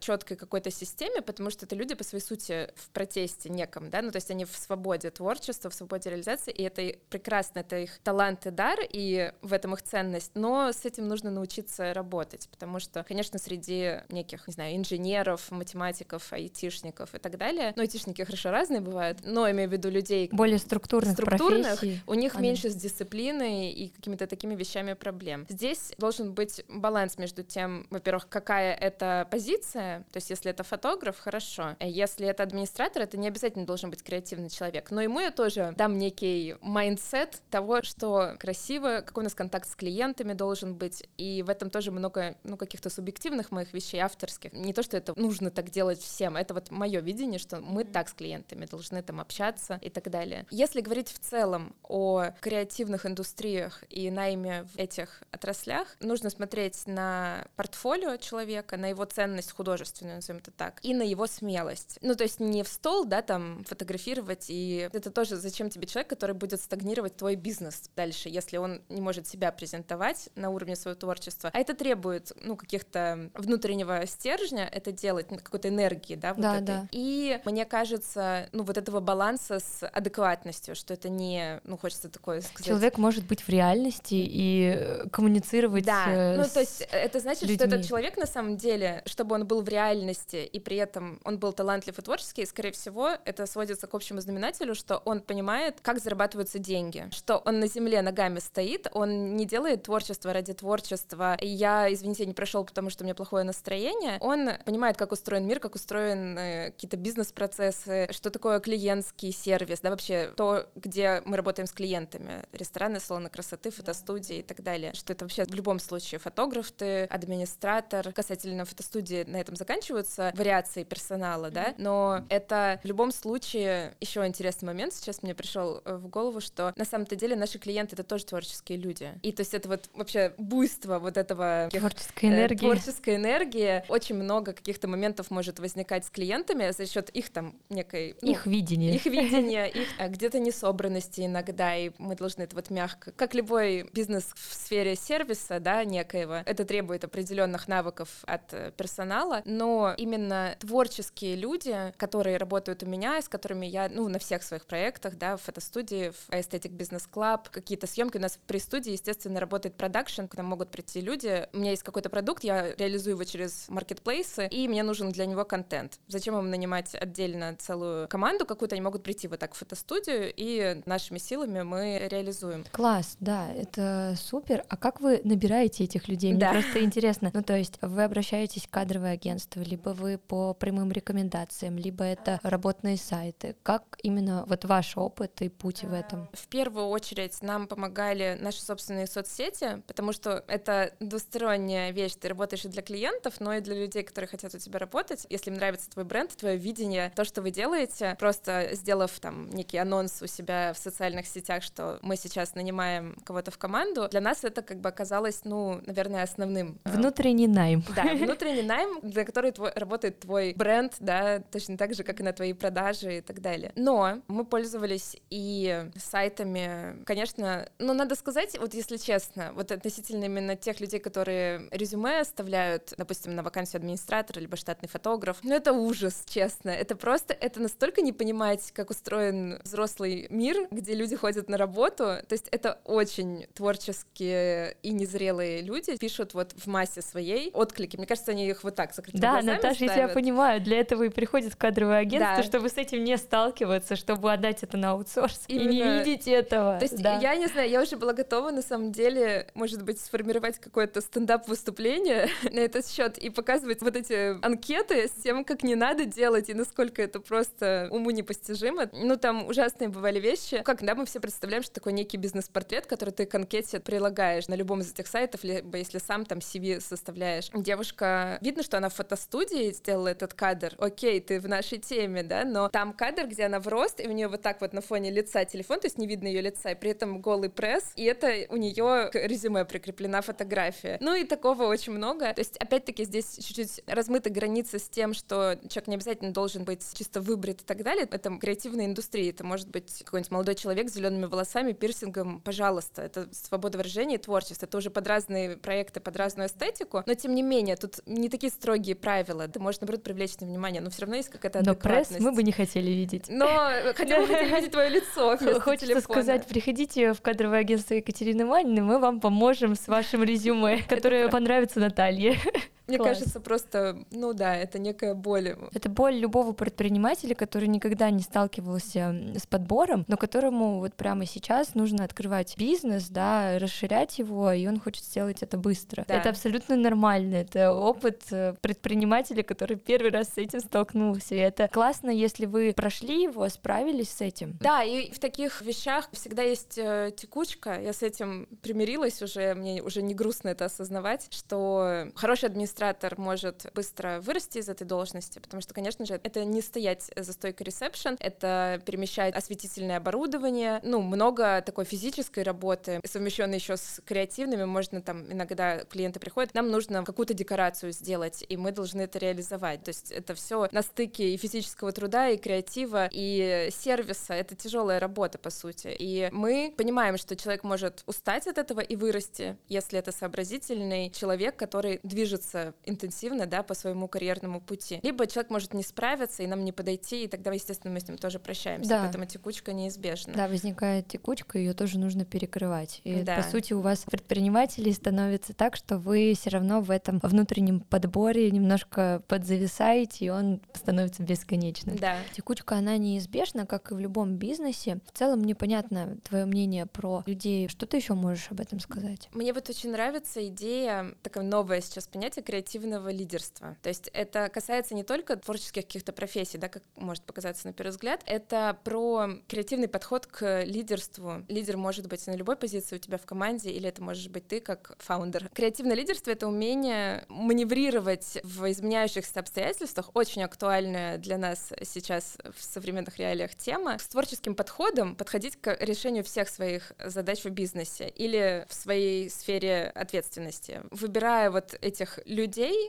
четкой 0.00 0.36
какой-то 0.36 0.70
системе, 0.70 1.22
потому 1.22 1.50
что 1.50 1.66
это 1.66 1.76
люди 1.76 1.94
по 1.94 2.04
своей 2.04 2.24
сути 2.24 2.68
в 2.74 2.90
протесте 2.90 3.48
неком, 3.48 3.90
да, 3.90 4.02
ну 4.02 4.10
то 4.10 4.16
есть 4.16 4.30
они 4.30 4.44
в 4.44 4.56
свободе 4.56 5.10
творчества, 5.10 5.70
в 5.70 5.74
свободе 5.74 6.10
реализации, 6.10 6.52
и 6.52 6.62
это 6.62 6.94
прекрасно, 7.08 7.60
это 7.60 7.78
их 7.78 7.98
талант 8.02 8.46
и 8.46 8.50
дар, 8.50 8.78
и 8.82 9.32
в 9.42 9.52
этом 9.52 9.74
их 9.74 9.82
ценность, 9.82 10.32
но 10.34 10.72
с 10.72 10.84
этим 10.84 11.08
нужно 11.08 11.30
научиться 11.30 11.92
работать, 11.94 12.48
потому 12.50 12.80
что, 12.80 13.04
конечно, 13.04 13.38
среди 13.38 14.00
неких, 14.08 14.46
не 14.48 14.52
знаю, 14.52 14.76
инженеров, 14.76 15.50
математиков, 15.50 16.32
айтишников 16.32 17.14
и 17.14 17.18
так 17.18 17.36
далее, 17.36 17.72
ну, 17.76 17.82
айтишники 17.82 18.22
хорошо 18.22 18.50
разные 18.50 18.80
бывают, 18.80 19.18
но 19.24 19.50
имею 19.50 19.68
в 19.68 19.72
виду 19.72 19.90
людей 19.90 20.28
более 20.32 20.58
структурных, 20.58 21.12
структурных 21.12 21.78
профессий. 21.78 22.00
у 22.06 22.14
них 22.14 22.32
Понятно. 22.32 22.46
меньше 22.46 22.70
с 22.70 22.74
дисциплиной 22.74 23.70
и 23.70 23.88
какими-то 23.88 24.26
такими 24.26 24.54
вещами 24.54 24.94
проблем. 24.94 25.46
Здесь 25.48 25.92
должен 25.98 26.32
быть 26.32 26.64
баланс 26.68 27.18
между 27.18 27.42
тем, 27.42 27.86
во-первых, 27.90 28.28
какая 28.28 28.74
это 28.74 29.19
позиция, 29.24 30.00
то 30.12 30.16
есть 30.16 30.30
если 30.30 30.50
это 30.50 30.62
фотограф, 30.62 31.18
хорошо, 31.18 31.76
если 31.80 32.26
это 32.26 32.42
администратор, 32.42 33.02
это 33.02 33.16
не 33.16 33.28
обязательно 33.28 33.66
должен 33.66 33.90
быть 33.90 34.02
креативный 34.02 34.50
человек, 34.50 34.90
но 34.90 35.00
ему 35.00 35.20
я 35.20 35.30
тоже 35.30 35.74
дам 35.76 35.98
некий 35.98 36.56
mindset 36.60 37.42
того, 37.50 37.82
что 37.82 38.36
красиво, 38.38 39.02
какой 39.04 39.22
у 39.22 39.24
нас 39.24 39.34
контакт 39.34 39.68
с 39.68 39.74
клиентами 39.74 40.32
должен 40.32 40.74
быть, 40.74 41.08
и 41.16 41.42
в 41.42 41.50
этом 41.50 41.70
тоже 41.70 41.90
много, 41.90 42.36
ну, 42.44 42.56
каких-то 42.56 42.90
субъективных 42.90 43.50
моих 43.50 43.72
вещей, 43.72 44.00
авторских. 44.00 44.52
Не 44.52 44.72
то, 44.72 44.82
что 44.82 44.96
это 44.96 45.12
нужно 45.16 45.50
так 45.50 45.70
делать 45.70 46.00
всем, 46.00 46.36
это 46.36 46.54
вот 46.54 46.70
мое 46.70 47.00
видение, 47.00 47.38
что 47.38 47.60
мы 47.60 47.84
так 47.84 48.08
с 48.08 48.12
клиентами 48.12 48.66
должны 48.66 49.02
там 49.02 49.20
общаться 49.20 49.78
и 49.82 49.90
так 49.90 50.10
далее. 50.10 50.46
Если 50.50 50.80
говорить 50.80 51.08
в 51.08 51.18
целом 51.18 51.74
о 51.82 52.30
креативных 52.40 53.06
индустриях 53.06 53.84
и 53.88 54.10
найме 54.10 54.64
в 54.64 54.78
этих 54.78 55.22
отраслях, 55.30 55.96
нужно 56.00 56.30
смотреть 56.30 56.86
на 56.86 57.46
портфолио 57.56 58.16
человека, 58.16 58.76
на 58.76 58.86
его 58.86 58.99
ценность 59.06 59.52
художественную, 59.52 60.16
назовем 60.16 60.40
это 60.40 60.50
так, 60.50 60.80
и 60.82 60.94
на 60.94 61.02
его 61.02 61.26
смелость. 61.26 61.98
Ну, 62.02 62.14
то 62.14 62.24
есть 62.24 62.40
не 62.40 62.62
в 62.62 62.68
стол, 62.68 63.04
да, 63.04 63.22
там, 63.22 63.64
фотографировать, 63.64 64.46
и 64.48 64.88
это 64.92 65.10
тоже 65.10 65.36
зачем 65.36 65.70
тебе 65.70 65.86
человек, 65.86 66.08
который 66.08 66.34
будет 66.34 66.60
стагнировать 66.60 67.16
твой 67.16 67.36
бизнес 67.36 67.90
дальше, 67.96 68.28
если 68.28 68.56
он 68.56 68.82
не 68.88 69.00
может 69.00 69.26
себя 69.26 69.52
презентовать 69.52 70.28
на 70.34 70.50
уровне 70.50 70.76
своего 70.76 70.98
творчества. 70.98 71.50
А 71.52 71.58
это 71.58 71.74
требует, 71.74 72.32
ну, 72.42 72.56
каких-то 72.56 73.30
внутреннего 73.34 74.06
стержня 74.06 74.66
это 74.66 74.92
делать, 74.92 75.28
какой-то 75.28 75.68
энергии, 75.68 76.14
да, 76.14 76.34
вот 76.34 76.42
да, 76.42 76.56
этой. 76.56 76.66
Да. 76.66 76.88
И 76.92 77.40
мне 77.44 77.64
кажется, 77.64 78.48
ну, 78.52 78.62
вот 78.62 78.76
этого 78.76 79.00
баланса 79.00 79.60
с 79.60 79.86
адекватностью, 79.86 80.74
что 80.74 80.94
это 80.94 81.08
не, 81.08 81.60
ну, 81.64 81.76
хочется 81.76 82.08
такое 82.08 82.40
сказать. 82.40 82.66
Человек 82.66 82.98
может 82.98 83.24
быть 83.26 83.42
в 83.42 83.48
реальности 83.48 84.14
и 84.14 84.74
э, 84.76 85.08
коммуницировать 85.10 85.84
Да, 85.84 86.06
э, 86.08 86.36
ну, 86.36 86.44
то 86.44 86.60
есть 86.60 86.86
это 86.90 87.20
значит, 87.20 87.42
людьми. 87.42 87.56
что 87.56 87.64
этот 87.66 87.86
человек, 87.86 88.16
на 88.16 88.26
самом 88.26 88.56
деле, 88.56 88.89
чтобы 89.06 89.34
он 89.34 89.46
был 89.46 89.62
в 89.62 89.68
реальности, 89.68 90.36
и 90.36 90.60
при 90.60 90.76
этом 90.76 91.20
он 91.24 91.38
был 91.38 91.52
талантлив 91.52 91.98
и 91.98 92.02
творческий, 92.02 92.46
скорее 92.46 92.72
всего, 92.72 93.10
это 93.24 93.46
сводится 93.46 93.86
к 93.86 93.94
общему 93.94 94.20
знаменателю, 94.20 94.74
что 94.74 95.02
он 95.04 95.20
понимает, 95.20 95.80
как 95.80 95.98
зарабатываются 96.00 96.58
деньги, 96.58 97.08
что 97.12 97.38
он 97.44 97.60
на 97.60 97.66
земле 97.66 98.02
ногами 98.02 98.38
стоит, 98.38 98.88
он 98.92 99.36
не 99.36 99.46
делает 99.46 99.84
творчество 99.84 100.32
ради 100.32 100.52
творчества, 100.52 101.36
я, 101.40 101.92
извините, 101.92 102.26
не 102.26 102.34
прошел, 102.34 102.64
потому 102.64 102.90
что 102.90 103.04
у 103.04 103.06
меня 103.06 103.14
плохое 103.14 103.44
настроение, 103.44 104.18
он 104.20 104.50
понимает, 104.64 104.96
как 104.96 105.12
устроен 105.12 105.46
мир, 105.46 105.60
как 105.60 105.74
устроен 105.74 106.38
э, 106.38 106.70
какие-то 106.70 106.96
бизнес-процессы, 106.96 108.08
что 108.10 108.30
такое 108.30 108.60
клиентский 108.60 109.32
сервис, 109.32 109.80
да, 109.80 109.90
вообще 109.90 110.32
то, 110.36 110.66
где 110.74 111.22
мы 111.24 111.36
работаем 111.36 111.66
с 111.66 111.72
клиентами, 111.72 112.44
рестораны, 112.52 113.00
салоны 113.00 113.28
красоты, 113.28 113.70
фотостудии 113.70 114.38
и 114.38 114.42
так 114.42 114.62
далее, 114.62 114.92
что 114.94 115.12
это 115.12 115.24
вообще 115.24 115.44
в 115.44 115.54
любом 115.54 115.78
случае 115.78 116.18
фотограф 116.18 116.70
ты, 116.72 117.04
администратор, 117.04 118.12
касательно 118.12 118.64
фотостудии 118.80 119.24
на 119.26 119.36
этом 119.36 119.56
заканчиваются 119.56 120.32
вариации 120.34 120.84
персонала, 120.84 121.50
да, 121.50 121.74
но 121.76 122.24
это 122.28 122.80
в 122.82 122.86
любом 122.86 123.12
случае 123.12 123.94
еще 124.00 124.26
интересный 124.26 124.66
момент. 124.66 124.94
Сейчас 124.94 125.22
мне 125.22 125.34
пришел 125.34 125.82
э, 125.84 125.96
в 125.96 126.08
голову, 126.08 126.40
что 126.40 126.72
на 126.76 126.84
самом-то 126.84 127.14
деле 127.14 127.36
наши 127.36 127.58
клиенты 127.58 127.94
это 127.94 128.04
тоже 128.04 128.24
творческие 128.24 128.78
люди, 128.78 129.12
и 129.22 129.32
то 129.32 129.40
есть 129.40 129.54
это 129.54 129.68
вот 129.68 129.90
вообще 129.94 130.32
буйство 130.38 130.98
вот 130.98 131.16
этого 131.16 131.68
творческой 131.70 132.30
энергии, 132.30 132.58
творческой 132.58 133.16
энергии, 133.16 133.84
очень 133.88 134.14
много 134.14 134.52
каких-то 134.52 134.88
моментов 134.88 135.30
может 135.30 135.58
возникать 135.58 136.06
с 136.06 136.10
клиентами 136.10 136.70
за 136.70 136.86
счет 136.86 137.10
их 137.10 137.30
там 137.30 137.54
некой 137.68 138.16
ну, 138.22 138.30
их 138.30 138.46
видения, 138.46 138.94
их 138.94 139.04
видения, 139.04 139.66
их 139.66 139.88
а, 139.98 140.08
где-то 140.08 140.38
несобранности 140.38 141.26
иногда, 141.26 141.76
и 141.76 141.90
мы 141.98 142.16
должны 142.16 142.42
это 142.42 142.56
вот 142.56 142.70
мягко, 142.70 143.12
как 143.12 143.34
любой 143.34 143.88
бизнес 143.92 144.32
в 144.34 144.54
сфере 144.54 144.96
сервиса, 144.96 145.60
да, 145.60 145.84
некоего, 145.84 146.36
это 146.46 146.64
требует 146.64 147.04
определенных 147.04 147.68
навыков 147.68 148.08
от 148.22 148.52
э, 148.52 148.69
персонала, 148.70 149.42
но 149.44 149.94
именно 149.96 150.56
творческие 150.58 151.36
люди, 151.36 151.92
которые 151.96 152.36
работают 152.36 152.82
у 152.82 152.86
меня, 152.86 153.20
с 153.20 153.28
которыми 153.28 153.66
я, 153.66 153.88
ну, 153.88 154.08
на 154.08 154.18
всех 154.18 154.42
своих 154.42 154.66
проектах, 154.66 155.16
да, 155.16 155.36
в 155.36 155.42
фотостудии, 155.42 156.10
в 156.10 156.30
Aesthetic 156.30 156.76
Business 156.76 157.08
Club, 157.12 157.46
какие-то 157.50 157.86
съемки 157.86 158.16
у 158.16 158.20
нас 158.20 158.38
при 158.46 158.58
студии, 158.58 158.92
естественно, 158.92 159.40
работает 159.40 159.74
продакшн, 159.76 160.26
к 160.26 160.36
нам 160.36 160.46
могут 160.46 160.70
прийти 160.70 161.00
люди, 161.00 161.46
у 161.52 161.58
меня 161.58 161.70
есть 161.70 161.82
какой-то 161.82 162.10
продукт, 162.10 162.44
я 162.44 162.74
реализую 162.74 163.14
его 163.14 163.24
через 163.24 163.68
маркетплейсы, 163.68 164.46
и 164.46 164.68
мне 164.68 164.82
нужен 164.82 165.10
для 165.10 165.26
него 165.26 165.44
контент. 165.44 165.98
Зачем 166.08 166.38
им 166.38 166.50
нанимать 166.50 166.94
отдельно 166.94 167.56
целую 167.58 168.08
команду 168.08 168.46
какую-то, 168.46 168.74
они 168.74 168.82
могут 168.82 169.02
прийти 169.02 169.28
вот 169.28 169.38
так 169.38 169.54
в 169.54 169.58
фотостудию, 169.58 170.32
и 170.36 170.82
нашими 170.86 171.18
силами 171.18 171.62
мы 171.62 172.06
реализуем. 172.10 172.64
Класс, 172.72 173.16
да, 173.20 173.48
это 173.52 174.14
супер. 174.16 174.64
А 174.68 174.76
как 174.76 175.00
вы 175.00 175.20
набираете 175.24 175.84
этих 175.84 176.08
людей? 176.08 176.32
Мне 176.32 176.40
да. 176.40 176.52
просто 176.52 176.84
интересно. 176.84 177.30
Ну, 177.32 177.42
то 177.42 177.56
есть 177.56 177.78
вы 177.80 178.04
обращаетесь 178.04 178.59
в 178.60 178.68
кадровое 178.68 179.12
агентство, 179.12 179.60
либо 179.60 179.90
вы 179.90 180.18
по 180.18 180.54
прямым 180.54 180.92
рекомендациям, 180.92 181.76
либо 181.76 182.04
это 182.04 182.40
работные 182.42 182.96
сайты. 182.96 183.56
Как 183.62 183.98
именно 184.02 184.44
вот 184.46 184.64
ваш 184.64 184.96
опыт 184.96 185.42
и 185.42 185.48
путь 185.48 185.82
в 185.82 185.92
этом? 185.92 186.28
В 186.32 186.46
первую 186.48 186.86
очередь 186.86 187.40
нам 187.42 187.66
помогали 187.66 188.38
наши 188.40 188.62
собственные 188.62 189.06
соцсети, 189.06 189.82
потому 189.86 190.12
что 190.12 190.44
это 190.48 190.92
двусторонняя 191.00 191.92
вещь. 191.92 192.14
Ты 192.20 192.28
работаешь 192.28 192.64
и 192.64 192.68
для 192.68 192.82
клиентов, 192.82 193.34
но 193.40 193.54
и 193.54 193.60
для 193.60 193.74
людей, 193.74 194.02
которые 194.02 194.28
хотят 194.28 194.54
у 194.54 194.58
тебя 194.58 194.78
работать. 194.78 195.26
Если 195.30 195.50
им 195.50 195.56
нравится 195.56 195.88
твой 195.90 196.04
бренд, 196.04 196.36
твое 196.36 196.56
видение, 196.56 197.12
то, 197.14 197.24
что 197.24 197.42
вы 197.42 197.50
делаете, 197.50 198.16
просто 198.18 198.70
сделав 198.72 199.18
там 199.20 199.48
некий 199.50 199.78
анонс 199.78 200.22
у 200.22 200.26
себя 200.26 200.72
в 200.74 200.78
социальных 200.78 201.26
сетях, 201.26 201.62
что 201.62 201.98
мы 202.02 202.16
сейчас 202.16 202.54
нанимаем 202.54 203.16
кого-то 203.24 203.50
в 203.50 203.58
команду, 203.58 204.08
для 204.10 204.20
нас 204.20 204.44
это 204.44 204.62
как 204.62 204.80
бы 204.80 204.88
оказалось, 204.88 205.40
ну, 205.44 205.80
наверное, 205.86 206.22
основным. 206.22 206.78
Внутренний 206.84 207.46
найм. 207.46 207.84
Да, 207.94 208.02
внутренний 208.14 208.49
не 208.50 208.62
найм, 208.62 209.00
для 209.02 209.24
которой 209.24 209.52
твой, 209.52 209.72
работает 209.74 210.20
твой 210.20 210.54
бренд, 210.54 210.94
да, 211.00 211.40
точно 211.50 211.76
так 211.76 211.94
же, 211.94 212.02
как 212.02 212.20
и 212.20 212.22
на 212.22 212.32
твои 212.32 212.52
продажи 212.52 213.18
и 213.18 213.20
так 213.20 213.40
далее. 213.40 213.72
Но 213.76 214.20
мы 214.28 214.44
пользовались 214.44 215.16
и 215.30 215.84
сайтами, 215.96 217.02
конечно, 217.04 217.68
ну, 217.78 217.94
надо 217.94 218.14
сказать, 218.14 218.58
вот 218.58 218.74
если 218.74 218.96
честно, 218.96 219.52
вот 219.54 219.72
относительно 219.72 220.24
именно 220.24 220.56
тех 220.56 220.80
людей, 220.80 221.00
которые 221.00 221.68
резюме 221.70 222.20
оставляют, 222.20 222.94
допустим, 222.96 223.34
на 223.34 223.42
вакансию 223.42 223.78
администратора, 223.78 224.40
либо 224.40 224.56
штатный 224.56 224.88
фотограф, 224.88 225.38
ну, 225.42 225.54
это 225.54 225.72
ужас, 225.72 226.24
честно. 226.26 226.70
Это 226.70 226.96
просто, 226.96 227.34
это 227.34 227.60
настолько 227.60 228.02
не 228.02 228.12
понимать, 228.12 228.72
как 228.72 228.90
устроен 228.90 229.60
взрослый 229.62 230.26
мир, 230.30 230.68
где 230.70 230.94
люди 230.94 231.16
ходят 231.16 231.48
на 231.48 231.56
работу, 231.56 232.04
то 232.04 232.32
есть 232.32 232.48
это 232.50 232.80
очень 232.84 233.46
творческие 233.54 234.76
и 234.82 234.92
незрелые 234.92 235.62
люди 235.62 235.96
пишут 235.96 236.34
вот 236.34 236.52
в 236.52 236.66
массе 236.66 237.02
своей 237.02 237.50
отклики. 237.52 237.96
Мне 237.96 238.06
кажется, 238.06 238.32
они 238.32 238.39
их 238.48 238.64
вот 238.64 238.74
так 238.74 238.94
закрытыми 238.94 239.20
Да, 239.20 239.32
глазами 239.32 239.54
Наташа, 239.56 239.74
ставят. 239.74 239.96
я 239.96 240.04
тебя 240.04 240.14
понимаю, 240.14 240.60
для 240.60 240.80
этого 240.80 241.04
и 241.04 241.08
приходит 241.08 241.56
кадровое 241.56 241.98
агентство, 241.98 242.36
Да. 242.36 242.42
чтобы 242.42 242.68
с 242.68 242.76
этим 242.76 243.04
не 243.04 243.16
сталкиваться, 243.16 243.96
чтобы 243.96 244.32
отдать 244.32 244.62
это 244.62 244.76
на 244.76 244.92
аутсорс 244.92 245.44
и 245.48 245.54
не 245.58 245.78
Именно. 245.80 246.02
видеть 246.02 246.28
этого. 246.28 246.78
То 246.78 246.84
есть 246.84 247.02
да. 247.02 247.18
я 247.18 247.34
не 247.36 247.46
знаю, 247.46 247.68
я 247.70 247.80
уже 247.82 247.96
была 247.96 248.12
готова 248.12 248.50
на 248.50 248.62
самом 248.62 248.92
деле, 248.92 249.46
может 249.54 249.82
быть, 249.82 250.00
сформировать 250.00 250.58
какое-то 250.58 251.00
стендап-выступление 251.00 252.28
на 252.52 252.60
этот 252.60 252.86
счет 252.88 253.18
и 253.18 253.30
показывать 253.30 253.82
вот 253.82 253.96
эти 253.96 254.42
анкеты 254.44 255.08
с 255.08 255.22
тем, 255.22 255.44
как 255.44 255.62
не 255.62 255.74
надо 255.74 256.04
делать 256.04 256.48
и 256.48 256.54
насколько 256.54 257.02
это 257.02 257.20
просто 257.20 257.88
уму 257.90 258.10
непостижимо. 258.10 258.88
Ну, 258.92 259.16
там 259.16 259.46
ужасные 259.46 259.88
бывали 259.88 260.20
вещи. 260.20 260.62
Как, 260.64 260.82
да, 260.84 260.94
мы 260.94 261.06
все 261.06 261.20
представляем, 261.20 261.62
что 261.62 261.72
такой 261.74 261.92
некий 261.92 262.16
бизнес-портрет, 262.16 262.86
который 262.86 263.10
ты 263.10 263.26
к 263.26 263.34
анкете 263.34 263.80
прилагаешь 263.80 264.48
на 264.48 264.54
любом 264.54 264.80
из 264.80 264.92
этих 264.92 265.06
сайтов, 265.06 265.44
либо 265.44 265.78
если 265.78 265.98
сам 265.98 266.24
там 266.24 266.38
CV 266.38 266.80
составляешь. 266.80 267.50
Девушка, 267.54 268.29
видно, 268.40 268.62
что 268.62 268.76
она 268.76 268.88
в 268.88 268.94
фотостудии 268.94 269.72
сделала 269.72 270.08
этот 270.08 270.34
кадр. 270.34 270.74
Окей, 270.78 271.20
ты 271.20 271.40
в 271.40 271.48
нашей 271.48 271.78
теме, 271.78 272.22
да, 272.22 272.44
но 272.44 272.68
там 272.68 272.92
кадр, 272.92 273.26
где 273.26 273.44
она 273.44 273.60
в 273.60 273.68
рост, 273.68 274.00
и 274.00 274.08
у 274.08 274.12
нее 274.12 274.28
вот 274.28 274.42
так 274.42 274.60
вот 274.60 274.72
на 274.72 274.80
фоне 274.80 275.10
лица 275.10 275.44
телефон, 275.44 275.80
то 275.80 275.86
есть 275.86 275.98
не 275.98 276.06
видно 276.06 276.26
ее 276.26 276.40
лица, 276.40 276.70
и 276.70 276.74
при 276.74 276.90
этом 276.90 277.20
голый 277.20 277.50
пресс, 277.50 277.92
и 277.96 278.04
это 278.04 278.46
у 278.48 278.56
нее 278.56 279.10
к 279.12 279.14
резюме 279.14 279.64
прикреплена 279.64 280.20
фотография. 280.20 280.98
Ну 281.00 281.14
и 281.14 281.24
такого 281.24 281.64
очень 281.64 281.92
много. 281.92 282.32
То 282.32 282.40
есть, 282.40 282.56
опять-таки, 282.56 283.04
здесь 283.04 283.36
чуть-чуть 283.36 283.82
размыты 283.86 284.30
границы 284.30 284.78
с 284.78 284.88
тем, 284.88 285.14
что 285.14 285.58
человек 285.68 285.86
не 285.88 285.94
обязательно 285.94 286.32
должен 286.32 286.64
быть 286.64 286.84
чисто 286.94 287.20
выбрит 287.20 287.62
и 287.62 287.64
так 287.64 287.82
далее. 287.82 288.06
Это 288.10 288.36
креативная 288.38 288.86
индустрия. 288.86 289.30
Это 289.30 289.44
может 289.44 289.68
быть 289.68 290.02
какой-нибудь 290.04 290.30
молодой 290.30 290.54
человек 290.54 290.88
с 290.88 290.94
зелеными 290.94 291.26
волосами, 291.26 291.72
пирсингом. 291.72 292.40
Пожалуйста, 292.40 293.02
это 293.02 293.28
свобода 293.32 293.78
выражения 293.78 294.16
и 294.16 294.18
творчество. 294.18 294.66
Это 294.66 294.78
уже 294.78 294.90
под 294.90 295.06
разные 295.06 295.56
проекты, 295.56 296.00
под 296.00 296.16
разную 296.16 296.48
эстетику. 296.48 297.02
Но 297.06 297.14
тем 297.14 297.34
не 297.34 297.42
менее, 297.42 297.76
тут 297.76 298.00
не 298.20 298.28
такие 298.28 298.50
строгие 298.50 298.94
правила. 298.94 299.48
Ты 299.48 299.58
можешь, 299.60 299.80
наоборот, 299.80 300.02
привлечь 300.02 300.36
на 300.40 300.46
внимание, 300.46 300.80
но 300.80 300.90
все 300.90 301.02
равно 301.02 301.16
есть 301.16 301.28
какая-то 301.28 301.62
Но 301.64 301.74
пресс 301.74 302.10
мы 302.18 302.32
бы 302.32 302.42
не 302.42 302.52
хотели 302.52 302.90
видеть. 302.90 303.26
Но 303.28 303.46
хотя 303.94 304.20
бы 304.20 304.26
хотим 304.26 304.54
видеть 304.54 304.70
твое 304.70 304.88
лицо 304.90 305.36
Хочется 305.60 305.86
телефона. 305.86 306.00
сказать, 306.00 306.46
приходите 306.46 307.12
в 307.12 307.20
кадровое 307.20 307.60
агентство 307.60 307.94
Екатерины 307.94 308.44
Манины, 308.44 308.82
мы 308.82 308.98
вам 308.98 309.20
поможем 309.20 309.74
с 309.74 309.88
вашим 309.88 310.22
резюме, 310.22 310.82
которое 310.88 311.28
понравится 311.28 311.80
Наталье. 311.80 312.36
Мне 312.90 312.98
Класс. 312.98 313.18
кажется, 313.18 313.38
просто, 313.38 314.04
ну 314.10 314.32
да, 314.32 314.56
это 314.56 314.80
некая 314.80 315.14
боль. 315.14 315.56
Это 315.72 315.88
боль 315.88 316.16
любого 316.16 316.52
предпринимателя, 316.52 317.36
который 317.36 317.68
никогда 317.68 318.10
не 318.10 318.20
сталкивался 318.22 319.14
с 319.36 319.46
подбором, 319.46 320.04
но 320.08 320.16
которому 320.16 320.80
вот 320.80 320.94
прямо 320.94 321.24
сейчас 321.24 321.76
нужно 321.76 322.02
открывать 322.02 322.56
бизнес, 322.58 323.08
да, 323.08 323.60
расширять 323.60 324.18
его, 324.18 324.50
и 324.50 324.66
он 324.66 324.80
хочет 324.80 325.04
сделать 325.04 325.44
это 325.44 325.56
быстро. 325.56 326.04
Да. 326.08 326.14
Это 326.14 326.30
абсолютно 326.30 326.74
нормально. 326.74 327.36
Это 327.36 327.72
опыт 327.72 328.24
э, 328.32 328.54
предпринимателя, 328.60 329.44
который 329.44 329.76
первый 329.76 330.10
раз 330.10 330.30
с 330.34 330.38
этим 330.38 330.58
столкнулся. 330.58 331.36
И 331.36 331.38
это 331.38 331.68
классно, 331.68 332.10
если 332.10 332.46
вы 332.46 332.72
прошли 332.74 333.22
его, 333.22 333.48
справились 333.48 334.10
с 334.10 334.20
этим. 334.20 334.58
Да, 334.60 334.82
и 334.82 335.12
в 335.12 335.20
таких 335.20 335.62
вещах 335.62 336.08
всегда 336.10 336.42
есть 336.42 336.76
э, 336.76 337.12
текучка. 337.16 337.80
Я 337.80 337.92
с 337.92 338.02
этим 338.02 338.48
примирилась 338.62 339.22
уже, 339.22 339.54
мне 339.54 339.80
уже 339.80 340.02
не 340.02 340.14
грустно 340.14 340.48
это 340.48 340.64
осознавать, 340.64 341.28
что 341.30 342.08
хороший 342.16 342.46
администратор 342.46 342.79
может 343.16 343.70
быстро 343.74 344.20
вырасти 344.20 344.58
из 344.58 344.68
этой 344.68 344.84
должности, 344.84 345.38
потому 345.38 345.60
что, 345.60 345.74
конечно 345.74 346.04
же, 346.06 346.20
это 346.22 346.44
не 346.44 346.62
стоять 346.62 347.10
за 347.16 347.32
стойкой 347.32 347.66
ресепшн, 347.66 348.16
это 348.20 348.80
перемещать 348.84 349.34
осветительное 349.34 349.98
оборудование, 349.98 350.80
ну, 350.82 351.00
много 351.02 351.62
такой 351.62 351.84
физической 351.84 352.42
работы, 352.42 353.00
совмещенной 353.04 353.58
еще 353.58 353.76
с 353.76 354.00
креативными, 354.04 354.64
можно 354.64 355.02
там 355.02 355.30
иногда 355.32 355.84
клиенты 355.84 356.20
приходят, 356.20 356.54
нам 356.54 356.70
нужно 356.70 357.04
какую-то 357.04 357.34
декорацию 357.34 357.92
сделать, 357.92 358.44
и 358.48 358.56
мы 358.56 358.72
должны 358.72 359.02
это 359.02 359.18
реализовать. 359.18 359.84
То 359.84 359.90
есть 359.90 360.10
это 360.10 360.34
все 360.34 360.68
на 360.72 360.82
стыке 360.82 361.34
и 361.34 361.36
физического 361.36 361.92
труда, 361.92 362.28
и 362.28 362.36
креатива, 362.36 363.08
и 363.10 363.68
сервиса. 363.70 364.34
Это 364.34 364.54
тяжелая 364.54 365.00
работа, 365.00 365.38
по 365.38 365.50
сути. 365.50 365.94
И 365.98 366.28
мы 366.32 366.74
понимаем, 366.76 367.16
что 367.16 367.36
человек 367.36 367.64
может 367.64 368.02
устать 368.06 368.46
от 368.46 368.58
этого 368.58 368.80
и 368.80 368.96
вырасти, 368.96 369.56
если 369.68 369.98
это 369.98 370.12
сообразительный 370.12 371.10
человек, 371.10 371.56
который 371.56 372.00
движется 372.02 372.59
интенсивно, 372.84 373.46
да, 373.46 373.62
по 373.62 373.74
своему 373.74 374.08
карьерному 374.08 374.60
пути. 374.60 375.00
Либо 375.02 375.26
человек 375.26 375.50
может 375.50 375.74
не 375.74 375.82
справиться 375.82 376.42
и 376.42 376.46
нам 376.46 376.64
не 376.64 376.72
подойти, 376.72 377.24
и 377.24 377.28
тогда, 377.28 377.52
естественно, 377.52 377.92
мы 377.92 378.00
с 378.00 378.08
ним 378.08 378.18
тоже 378.18 378.38
прощаемся. 378.38 378.88
Да. 378.90 379.02
Поэтому 379.02 379.26
текучка 379.26 379.72
неизбежна. 379.72 380.34
Да, 380.34 380.48
возникает 380.48 381.08
текучка, 381.08 381.58
ее 381.58 381.74
тоже 381.74 381.98
нужно 381.98 382.24
перекрывать. 382.24 383.00
И 383.04 383.22
Да. 383.22 383.36
по 383.36 383.42
сути 383.42 383.72
у 383.72 383.80
вас 383.80 384.04
предпринимателей 384.10 384.92
становится 384.92 385.54
так, 385.54 385.76
что 385.76 385.98
вы 385.98 386.34
все 386.38 386.50
равно 386.50 386.80
в 386.80 386.90
этом 386.90 387.18
внутреннем 387.22 387.80
подборе 387.80 388.50
немножко 388.50 389.22
подзависаете, 389.28 390.26
и 390.26 390.28
он 390.28 390.60
становится 390.74 391.22
бесконечным. 391.22 391.96
Да. 391.96 392.16
Текучка, 392.34 392.76
она 392.76 392.96
неизбежна, 392.96 393.66
как 393.66 393.90
и 393.92 393.94
в 393.94 393.98
любом 393.98 394.36
бизнесе. 394.36 395.00
В 395.06 395.16
целом, 395.16 395.40
мне 395.40 395.54
понятно 395.54 396.16
твое 396.28 396.44
мнение 396.44 396.86
про 396.86 397.22
людей. 397.26 397.68
Что 397.68 397.86
ты 397.86 397.96
еще 397.98 398.14
можешь 398.14 398.50
об 398.50 398.60
этом 398.60 398.80
сказать? 398.80 399.28
Мне 399.32 399.52
вот 399.52 399.68
очень 399.68 399.90
нравится 399.92 400.46
идея, 400.48 401.14
такое 401.22 401.42
новое 401.42 401.80
сейчас 401.80 402.06
понятие 402.06 402.42
креативного 402.50 403.10
лидерства. 403.10 403.76
То 403.80 403.90
есть 403.90 404.10
это 404.12 404.48
касается 404.48 404.96
не 404.96 405.04
только 405.04 405.36
творческих 405.36 405.84
каких-то 405.84 406.12
профессий, 406.12 406.58
да, 406.58 406.68
как 406.68 406.82
может 406.96 407.22
показаться 407.22 407.68
на 407.68 407.72
первый 407.72 407.90
взгляд, 407.90 408.22
это 408.26 408.76
про 408.82 409.28
креативный 409.46 409.86
подход 409.86 410.26
к 410.26 410.64
лидерству. 410.64 411.44
Лидер 411.46 411.76
может 411.76 412.08
быть 412.08 412.26
на 412.26 412.34
любой 412.34 412.56
позиции 412.56 412.96
у 412.96 412.98
тебя 412.98 413.18
в 413.18 413.24
команде, 413.24 413.70
или 413.70 413.88
это 413.88 414.02
можешь 414.02 414.26
быть 414.26 414.48
ты 414.48 414.60
как 414.60 414.96
фаундер. 414.98 415.48
Креативное 415.54 415.94
лидерство— 415.94 416.30
это 416.32 416.48
умение 416.48 417.24
маневрировать 417.28 418.38
в 418.42 418.68
изменяющихся 418.68 419.38
обстоятельствах, 419.38 420.10
очень 420.14 420.42
актуальная 420.42 421.18
для 421.18 421.38
нас 421.38 421.72
сейчас 421.84 422.36
в 422.56 422.64
современных 422.64 423.18
реалиях 423.18 423.54
тема, 423.54 423.96
с 424.00 424.08
творческим 424.08 424.56
подходом 424.56 425.14
подходить 425.14 425.54
к 425.54 425.76
решению 425.80 426.24
всех 426.24 426.48
своих 426.48 426.90
задач 426.98 427.44
в 427.44 427.50
бизнесе 427.50 428.08
или 428.08 428.66
в 428.68 428.74
своей 428.74 429.30
сфере 429.30 429.92
ответственности. 429.94 430.80
Выбирая 430.90 431.52
вот 431.52 431.78
этих 431.80 432.18
людей 432.24 432.39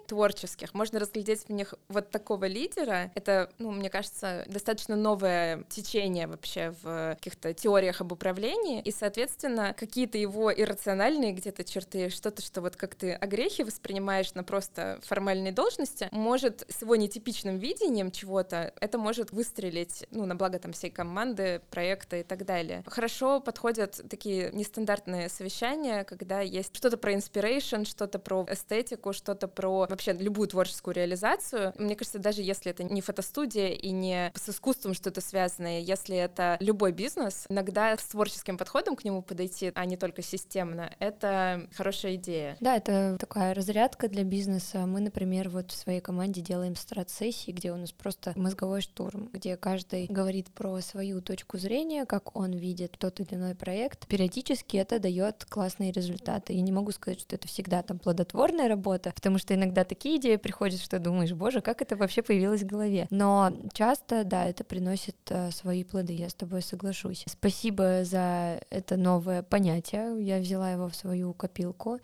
творческих, 0.08 0.74
можно 0.74 1.00
разглядеть 1.00 1.48
в 1.48 1.52
них 1.52 1.74
вот 1.88 2.10
такого 2.10 2.46
лидера. 2.46 3.12
Это, 3.16 3.50
ну, 3.58 3.72
мне 3.72 3.90
кажется, 3.90 4.44
достаточно 4.48 4.96
новое 4.96 5.64
течение 5.70 6.28
вообще 6.28 6.74
в 6.82 7.16
каких-то 7.16 7.54
теориях 7.54 8.02
об 8.02 8.12
управлении, 8.12 8.82
и, 8.82 8.92
соответственно, 8.92 9.76
какие-то 9.78 10.18
его 10.18 10.54
иррациональные 10.54 11.34
где-то 11.34 11.64
черты, 11.64 12.10
что-то, 12.10 12.42
что 12.42 12.62
вот 12.62 12.76
как 12.76 12.96
ты 12.96 13.14
огрехи 13.14 13.64
воспринимаешь 13.64 14.34
на 14.34 14.44
просто 14.44 15.00
формальной 15.04 15.52
должности, 15.52 16.10
может 16.12 16.66
с 16.70 16.82
его 16.82 16.96
нетипичным 16.96 17.58
видением 17.58 18.12
чего-то, 18.12 18.74
это 18.80 18.98
может 18.98 19.32
выстрелить, 19.32 20.06
ну, 20.12 20.26
на 20.26 20.36
благо 20.36 20.60
там 20.60 20.74
всей 20.74 20.92
команды, 20.92 21.62
проекта 21.70 22.18
и 22.18 22.24
так 22.24 22.46
далее. 22.46 22.84
Хорошо 22.86 23.40
подходят 23.40 24.02
такие 24.10 24.52
нестандартные 24.52 25.30
совещания, 25.30 26.04
когда 26.04 26.42
есть 26.42 26.76
что-то 26.76 26.98
про 26.98 27.14
inspiration, 27.14 27.86
что-то 27.86 28.20
про 28.20 28.46
эстетику, 28.50 29.14
что-то 29.14 29.41
про 29.48 29.88
вообще 29.90 30.14
любую 30.14 30.48
творческую 30.48 30.96
реализацию. 30.96 31.74
Мне 31.78 31.96
кажется, 31.96 32.20
даже 32.20 32.42
если 32.42 32.72
это 32.72 32.84
не 32.84 33.02
фотостудия 33.02 33.70
и 33.70 33.92
не 33.92 34.32
с 34.36 34.50
искусством 34.50 34.94
что-то 34.94 35.22
связанное, 35.22 35.80
если 35.80 36.16
это 36.16 36.58
любой 36.60 36.92
бизнес, 36.92 37.46
иногда 37.50 37.96
с 37.98 38.04
творческим 38.06 38.58
подходом 38.58 38.96
к 38.96 39.04
нему 39.04 39.22
подойти, 39.22 39.72
а 39.76 39.86
не 39.86 39.98
только 39.98 40.22
системно, 40.22 40.92
это 41.00 41.68
хорошая 41.76 42.16
идея. 42.16 42.58
Да, 42.60 42.76
это 42.76 43.18
такая 43.20 43.54
разрядка 43.54 44.08
для 44.08 44.24
бизнеса. 44.24 44.86
Мы, 44.86 45.00
например, 45.00 45.50
вот 45.50 45.72
в 45.72 45.76
своей 45.76 46.02
команде 46.02 46.42
делаем 46.42 46.76
страт-сессии, 46.76 47.52
где 47.52 47.72
у 47.72 47.76
нас 47.76 47.92
просто 47.92 48.34
мозговой 48.36 48.82
штурм, 48.82 49.30
где 49.34 49.58
каждый 49.58 50.08
говорит 50.08 50.50
про 50.52 50.80
свою 50.82 51.22
точку 51.22 51.58
зрения, 51.58 52.06
как 52.06 52.36
он 52.36 52.52
видит 52.52 52.98
тот 52.98 53.20
или 53.20 53.36
иной 53.36 53.56
проект. 53.56 54.08
Периодически 54.08 54.78
это 54.78 55.00
дает 55.00 55.46
классные 55.46 55.92
результаты. 55.92 56.54
И 56.54 56.62
не 56.62 56.72
могу 56.72 56.92
сказать, 56.92 57.22
что 57.22 57.36
это 57.36 57.48
всегда 57.48 57.82
там 57.82 58.00
плодотворная 58.00 58.68
работа, 58.68 59.12
потому 59.16 59.31
что 59.38 59.56
иногда 59.56 59.84
такие 59.84 60.18
идеи 60.18 60.36
приходят, 60.38 60.80
что 60.80 61.00
думаешь, 61.00 61.34
боже, 61.34 61.62
как 61.62 61.82
это 61.82 61.96
вообще 61.96 62.22
появилось 62.22 62.64
в 62.64 62.68
голове. 62.68 63.08
Но 63.10 63.52
часто, 63.74 64.24
да, 64.24 64.46
это 64.46 64.64
приносит 64.64 65.16
э, 65.30 65.52
свои 65.52 65.84
плоды, 65.84 66.14
я 66.14 66.30
с 66.30 66.34
тобой 66.34 66.62
соглашусь. 66.62 67.24
Спасибо 67.28 68.04
за 68.04 68.62
это 68.70 68.98
новое 68.98 69.44
понятие, 69.44 70.24
я 70.24 70.40
взяла 70.40 70.72
его 70.72 70.88
в 70.88 70.96
свою 70.96 71.34
копилку. 71.34 72.00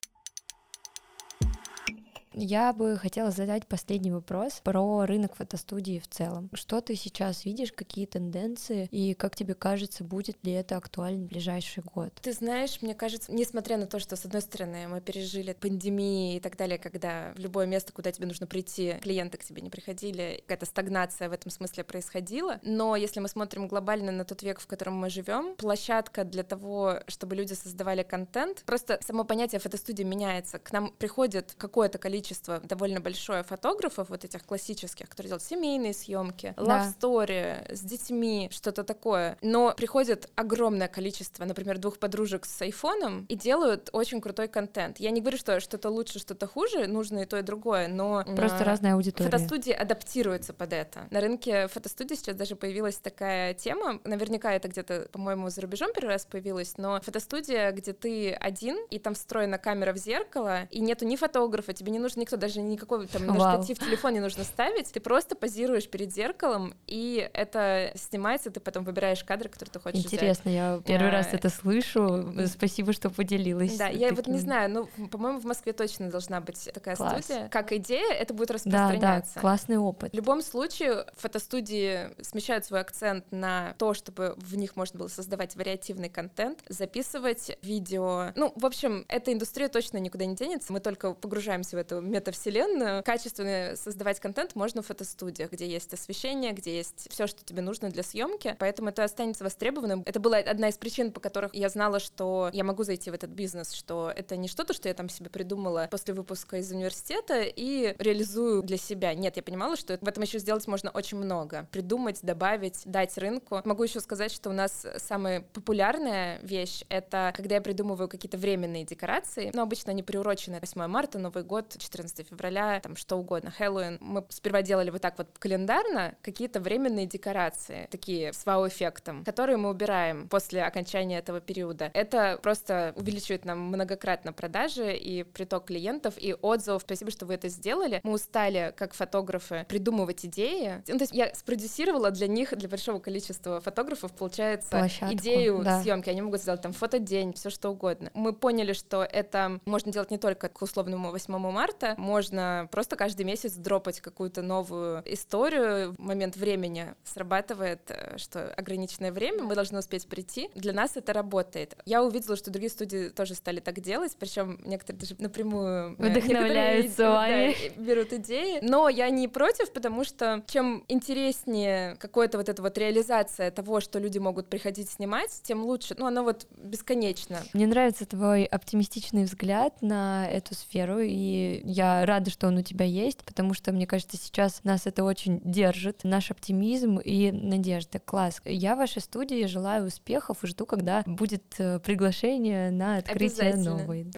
Я 2.40 2.72
бы 2.72 2.98
хотела 2.98 3.32
задать 3.32 3.66
последний 3.66 4.12
вопрос 4.12 4.62
про 4.64 5.08
рынок 5.08 5.36
фотостудии 5.36 5.98
в 5.98 6.08
целом. 6.08 6.52
Что 6.54 6.82
ты 6.82 6.96
сейчас 6.96 7.46
видишь, 7.46 7.74
какие 7.74 8.06
тенденции, 8.06 8.88
и 8.92 9.16
как 9.16 9.36
тебе 9.36 9.56
кажется, 9.56 10.04
будет 10.04 10.38
ли 10.44 10.52
это 10.52 10.78
актуально 10.78 11.26
в 11.26 11.30
ближайший 11.30 11.82
год? 11.82 12.14
Ты 12.22 12.34
знаешь, 12.34 12.80
мне 12.84 12.94
кажется, 12.94 13.32
несмотря 13.32 13.78
на 13.78 13.88
то, 13.88 13.98
что, 13.98 14.16
с 14.16 14.24
одной 14.24 14.44
стороны, 14.44 14.88
мы 14.88 15.02
пережили 15.02 15.54
пандемии 15.54 16.36
и 16.36 16.40
так 16.40 16.58
далее, 16.58 16.78
когда 16.78 17.34
в 17.36 17.40
любое 17.40 17.66
место, 17.66 17.92
куда 17.92 18.12
тебе 18.12 18.28
нужно 18.28 18.46
прийти, 18.46 18.98
клиенты 19.02 19.40
к 19.40 19.44
тебе 19.44 19.64
не 19.64 19.72
приходили, 19.72 20.44
какая-то 20.46 20.68
стагнация 20.68 21.30
в 21.30 21.34
этом 21.34 21.50
смысле 21.50 21.86
происходила, 21.86 22.60
но 22.62 22.96
если 22.96 23.20
мы 23.20 23.30
смотрим 23.30 23.68
глобально 23.68 24.12
на 24.12 24.26
тот 24.26 24.44
век, 24.44 24.60
в 24.60 24.68
котором 24.68 24.94
мы 24.94 25.10
живем, 25.10 25.56
площадка 25.56 26.24
для 26.24 26.44
того, 26.44 27.00
чтобы 27.08 27.36
люди 27.36 27.54
создавали 27.54 28.04
контент, 28.04 28.62
просто 28.68 29.00
само 29.02 29.24
понятие 29.24 29.60
фотостудии 29.60 30.04
меняется. 30.04 30.60
К 30.60 30.72
нам 30.72 30.94
приходит 31.00 31.56
какое-то 31.58 31.98
количество 31.98 32.27
довольно 32.64 33.00
большое 33.00 33.44
фотографов, 33.44 34.10
вот 34.10 34.24
этих 34.24 34.44
классических, 34.46 35.10
которые 35.10 35.30
делают 35.30 35.44
семейные 35.44 35.94
съемки, 35.94 36.54
love 36.58 36.94
story, 37.00 37.74
с 37.74 37.82
детьми, 37.82 38.50
что-то 38.52 38.84
такое. 38.84 39.38
Но 39.42 39.74
приходит 39.76 40.30
огромное 40.36 40.88
количество, 40.88 41.46
например, 41.46 41.78
двух 41.78 42.00
подружек 42.00 42.46
с 42.46 42.62
айфоном 42.62 43.26
и 43.30 43.36
делают 43.36 43.90
очень 43.94 44.22
крутой 44.22 44.48
контент. 44.48 45.00
Я 45.00 45.12
не 45.12 45.22
говорю, 45.22 45.38
что 45.38 45.60
что-то 45.60 45.90
лучше, 45.90 46.20
что-то 46.20 46.48
хуже, 46.48 46.88
нужно 46.88 47.20
и 47.20 47.26
то, 47.26 47.38
и 47.38 47.42
другое, 47.42 47.88
но... 47.88 48.24
Просто 48.36 48.64
разная 48.64 48.94
аудитория. 48.94 49.30
Фотостудии 49.30 49.72
адаптируются 49.72 50.54
под 50.54 50.74
это. 50.74 51.08
На 51.12 51.22
рынке 51.22 51.68
фотостудии 51.68 52.16
сейчас 52.16 52.36
даже 52.36 52.56
появилась 52.56 52.98
такая 52.98 53.54
тема, 53.54 54.00
наверняка 54.04 54.54
это 54.54 54.68
где-то, 54.68 55.08
по-моему, 55.12 55.50
за 55.50 55.62
рубежом 55.62 55.92
первый 55.94 56.10
раз 56.10 56.26
появилась, 56.26 56.78
но 56.78 57.00
фотостудия, 57.02 57.72
где 57.72 57.94
ты 57.94 58.34
один, 58.34 58.78
и 58.90 59.00
там 59.00 59.14
встроена 59.14 59.58
камера 59.58 59.94
в 59.94 59.98
зеркало, 59.98 60.64
и 60.72 60.80
нету 60.80 61.06
ни 61.06 61.16
фотографа, 61.16 61.74
тебе 61.74 61.92
не 61.92 62.00
нужен 62.08 62.22
никто, 62.22 62.38
даже 62.38 62.62
никакой 62.62 63.08
там 63.08 63.26
на 63.26 63.36
штатив 63.36 63.80
телефон 63.80 64.14
не 64.14 64.20
нужно 64.20 64.44
ставить, 64.44 64.92
ты 64.92 65.00
просто 65.00 65.36
позируешь 65.36 65.88
перед 65.90 66.14
зеркалом, 66.14 66.74
и 66.88 67.30
это 67.34 67.92
снимается, 67.96 68.50
ты 68.50 68.60
потом 68.60 68.84
выбираешь 68.84 69.24
кадры, 69.24 69.50
которые 69.50 69.72
ты 69.74 69.80
хочешь 69.80 70.06
Интересно, 70.06 70.52
взять. 70.52 70.54
я 70.54 70.82
первый 70.86 71.10
а... 71.10 71.12
раз 71.12 71.28
это 71.32 71.50
слышу, 71.50 72.34
спасибо, 72.48 72.94
что 72.94 73.10
поделилась. 73.10 73.78
Да, 73.78 73.88
я 73.88 74.14
вот 74.14 74.28
не 74.28 74.40
знаю, 74.40 74.70
ну, 74.70 75.08
по-моему, 75.08 75.40
в 75.40 75.46
Москве 75.46 75.74
точно 75.74 76.10
должна 76.10 76.42
быть 76.42 76.70
такая 76.74 76.96
Класс. 76.96 77.26
студия. 77.26 77.50
Как 77.50 77.72
идея, 77.74 78.14
это 78.14 78.34
будет 78.34 78.52
распространяться. 78.52 79.00
Да, 79.02 79.22
да, 79.36 79.42
классный 79.42 79.78
опыт. 79.78 80.14
В 80.14 80.16
любом 80.16 80.42
случае, 80.42 81.06
фотостудии 81.18 82.10
смещают 82.24 82.66
свой 82.66 82.80
акцент 82.80 83.26
на 83.32 83.76
то, 83.78 83.94
чтобы 83.94 84.36
в 84.38 84.56
них 84.56 84.76
можно 84.76 85.00
было 85.00 85.08
создавать 85.08 85.56
вариативный 85.56 86.10
контент, 86.10 86.64
записывать 86.70 87.58
видео. 87.62 88.32
Ну, 88.36 88.54
в 88.56 88.66
общем, 88.66 89.06
эта 89.10 89.34
индустрия 89.34 89.68
точно 89.68 89.98
никуда 89.98 90.26
не 90.26 90.36
денется, 90.36 90.72
мы 90.72 90.80
только 90.80 91.14
погружаемся 91.14 91.76
в 91.76 91.80
эту 91.80 91.97
метавселенную. 92.02 93.04
Качественно 93.04 93.76
создавать 93.76 94.20
контент 94.20 94.56
можно 94.56 94.82
в 94.82 94.88
фотостудиях, 94.88 95.52
где 95.52 95.68
есть 95.68 95.94
освещение, 95.94 96.54
где 96.54 96.78
есть 96.78 97.08
все, 97.10 97.28
что 97.28 97.44
тебе 97.44 97.62
нужно 97.62 97.90
для 97.90 98.04
съемки, 98.04 98.56
поэтому 98.60 98.90
это 98.90 99.04
останется 99.04 99.44
востребованным. 99.44 100.04
Это 100.06 100.20
была 100.20 100.38
одна 100.38 100.70
из 100.70 100.78
причин, 100.78 101.12
по 101.12 101.20
которых 101.20 101.54
я 101.54 101.70
знала, 101.70 102.00
что 102.00 102.50
я 102.54 102.64
могу 102.64 102.84
зайти 102.84 103.12
в 103.12 103.14
этот 103.14 103.32
бизнес, 103.32 103.72
что 103.72 104.12
это 104.16 104.38
не 104.38 104.48
что-то, 104.48 104.74
что 104.74 104.88
я 104.88 104.94
там 104.94 105.10
себе 105.10 105.30
придумала 105.30 105.88
после 105.92 106.14
выпуска 106.14 106.58
из 106.58 106.72
университета 106.72 107.42
и 107.42 107.96
реализую 108.00 108.64
для 108.64 108.78
себя. 108.78 109.14
Нет, 109.14 109.38
я 109.38 109.44
понимала, 109.44 109.76
что 109.76 109.98
в 110.00 110.08
этом 110.08 110.24
еще 110.24 110.40
сделать 110.40 110.68
можно 110.68 110.90
очень 110.92 111.18
много. 111.18 111.68
Придумать, 111.72 112.20
добавить, 112.22 112.82
дать 112.86 113.18
рынку. 113.18 113.62
Могу 113.66 113.84
еще 113.84 114.00
сказать, 114.00 114.32
что 114.32 114.50
у 114.50 114.54
нас 114.54 114.86
самая 114.98 115.42
популярная 115.42 116.40
вещь— 116.42 116.84
это 116.90 117.34
когда 117.36 117.56
я 117.56 117.62
придумываю 117.62 118.08
какие-то 118.08 118.38
временные 118.38 118.86
декорации, 118.86 119.52
но 119.54 119.62
обычно 119.62 119.92
они 119.92 120.04
приурочены 120.04 120.60
8 120.60 120.88
марта, 120.88 121.20
Новый 121.20 121.44
год, 121.44 121.76
14 121.88 122.28
февраля, 122.28 122.80
там 122.82 122.96
что 122.96 123.16
угодно, 123.18 123.52
Хэллоуин. 123.52 123.98
Мы 124.02 124.26
сперва 124.30 124.62
делали 124.62 124.90
вот 124.90 125.02
так 125.02 125.18
вот 125.18 125.30
календарно 125.40 126.16
какие-то 126.22 126.60
временные 126.60 127.06
декорации, 127.06 127.88
такие 127.92 128.34
с 128.34 128.46
вау-эффектом, 128.46 129.24
которые 129.24 129.58
мы 129.58 129.70
убираем 129.70 130.28
после 130.28 130.64
окончания 130.64 131.20
этого 131.20 131.40
периода. 131.40 131.90
Это 131.94 132.40
просто 132.42 132.94
увеличивает 132.96 133.46
нам 133.46 133.60
многократно 133.60 134.34
продажи 134.34 134.96
и 134.96 135.24
приток 135.24 135.66
клиентов, 135.66 136.16
и 136.18 136.34
отзывов. 136.34 136.82
Спасибо, 136.84 137.12
что 137.12 137.26
вы 137.26 137.36
это 137.36 137.48
сделали. 137.48 138.02
Мы 138.04 138.14
устали, 138.14 138.74
как 138.76 138.94
фотографы, 138.94 139.66
придумывать 139.70 140.26
идеи. 140.26 140.84
Ну, 140.88 140.98
то 140.98 141.04
есть 141.04 141.14
я 141.14 141.34
спродюсировала 141.34 142.12
для 142.12 142.28
них, 142.28 142.56
для 142.58 142.68
большого 142.68 143.00
количества 143.00 143.62
фотографов, 143.62 144.12
получается, 144.12 144.70
Площадку, 144.70 145.16
идею 145.16 145.62
да. 145.64 145.82
съемки. 145.82 146.10
Они 146.10 146.22
могут 146.22 146.42
сделать 146.42 146.62
там 146.62 146.74
фотодень, 146.74 147.34
все 147.34 147.50
что 147.50 147.70
угодно. 147.70 148.12
Мы 148.14 148.34
поняли, 148.34 148.74
что 148.74 149.04
это 149.04 149.60
можно 149.66 149.92
делать 149.92 150.12
не 150.12 150.18
только 150.18 150.50
к 150.50 150.62
условному 150.62 151.12
8 151.12 151.38
марта, 151.38 151.77
можно 151.98 152.68
просто 152.72 152.96
каждый 152.96 153.26
месяц 153.26 153.54
дропать 153.54 154.02
какую-то 154.02 154.42
новую 154.42 155.04
историю. 155.06 155.94
В 155.94 156.00
момент 156.00 156.36
времени 156.38 156.94
срабатывает, 157.04 157.82
э, 157.90 158.18
что 158.18 158.54
ограниченное 158.54 159.12
время, 159.12 159.44
мы 159.44 159.56
должны 159.56 159.80
успеть 159.80 160.08
прийти. 160.08 160.50
Для 160.56 160.74
нас 160.74 160.98
это 160.98 161.14
работает. 161.14 161.78
Я 161.86 162.04
увидела, 162.04 162.36
что 162.36 162.52
другие 162.52 162.70
студии 162.70 163.10
тоже 163.10 163.36
стали 163.36 163.60
так 163.60 163.80
делать, 163.80 164.16
причем 164.20 164.60
некоторые 164.66 165.02
даже 165.02 165.16
напрямую 165.20 165.96
э, 165.98 166.10
вдохновляются 166.10 167.18
вами. 167.18 167.56
Да, 167.78 167.82
берут 167.82 168.14
идеи. 168.14 168.60
Но 168.62 168.90
я 168.90 169.10
не 169.10 169.28
против, 169.28 169.72
потому 169.72 170.04
что 170.04 170.44
чем 170.48 170.84
интереснее 170.88 171.96
какая-то 171.96 172.38
вот 172.38 172.50
эта 172.50 172.62
вот 172.62 172.78
реализация 172.78 173.52
того, 173.52 173.80
что 173.80 174.00
люди 174.00 174.18
могут 174.18 174.48
приходить 174.48 174.90
снимать, 174.90 175.42
тем 175.44 175.64
лучше. 175.64 175.96
Ну, 175.98 176.06
оно 176.06 176.24
вот 176.24 176.48
бесконечно. 176.58 177.40
Мне 177.54 177.68
нравится 177.68 178.06
твой 178.06 178.46
оптимистичный 178.46 179.24
взгляд 179.24 179.82
на 179.82 180.28
эту 180.30 180.56
сферу, 180.56 181.00
и 181.00 181.62
я 181.68 182.06
рада, 182.06 182.30
что 182.30 182.48
он 182.48 182.58
у 182.58 182.62
тебя 182.62 182.86
есть, 182.86 183.24
потому 183.24 183.54
что, 183.54 183.72
мне 183.74 183.86
кажется, 183.86 184.18
сейчас 184.18 184.64
нас 184.64 184.88
это 184.88 185.04
очень 185.04 185.42
держит, 185.44 186.04
наш 186.04 186.32
оптимизм 186.32 186.98
и 186.98 187.32
надежда. 187.32 188.00
Класс. 188.00 188.42
Я 188.46 188.76
в 188.76 188.80
вашей 188.80 189.02
студии 189.02 189.46
желаю 189.46 189.88
успехов 189.88 190.44
и 190.44 190.48
жду, 190.48 190.66
когда 190.66 191.04
будет 191.06 191.44
э, 191.58 191.80
приглашение 191.80 192.72
на 192.72 192.98
открытие 192.98 193.56
новой. 193.56 194.12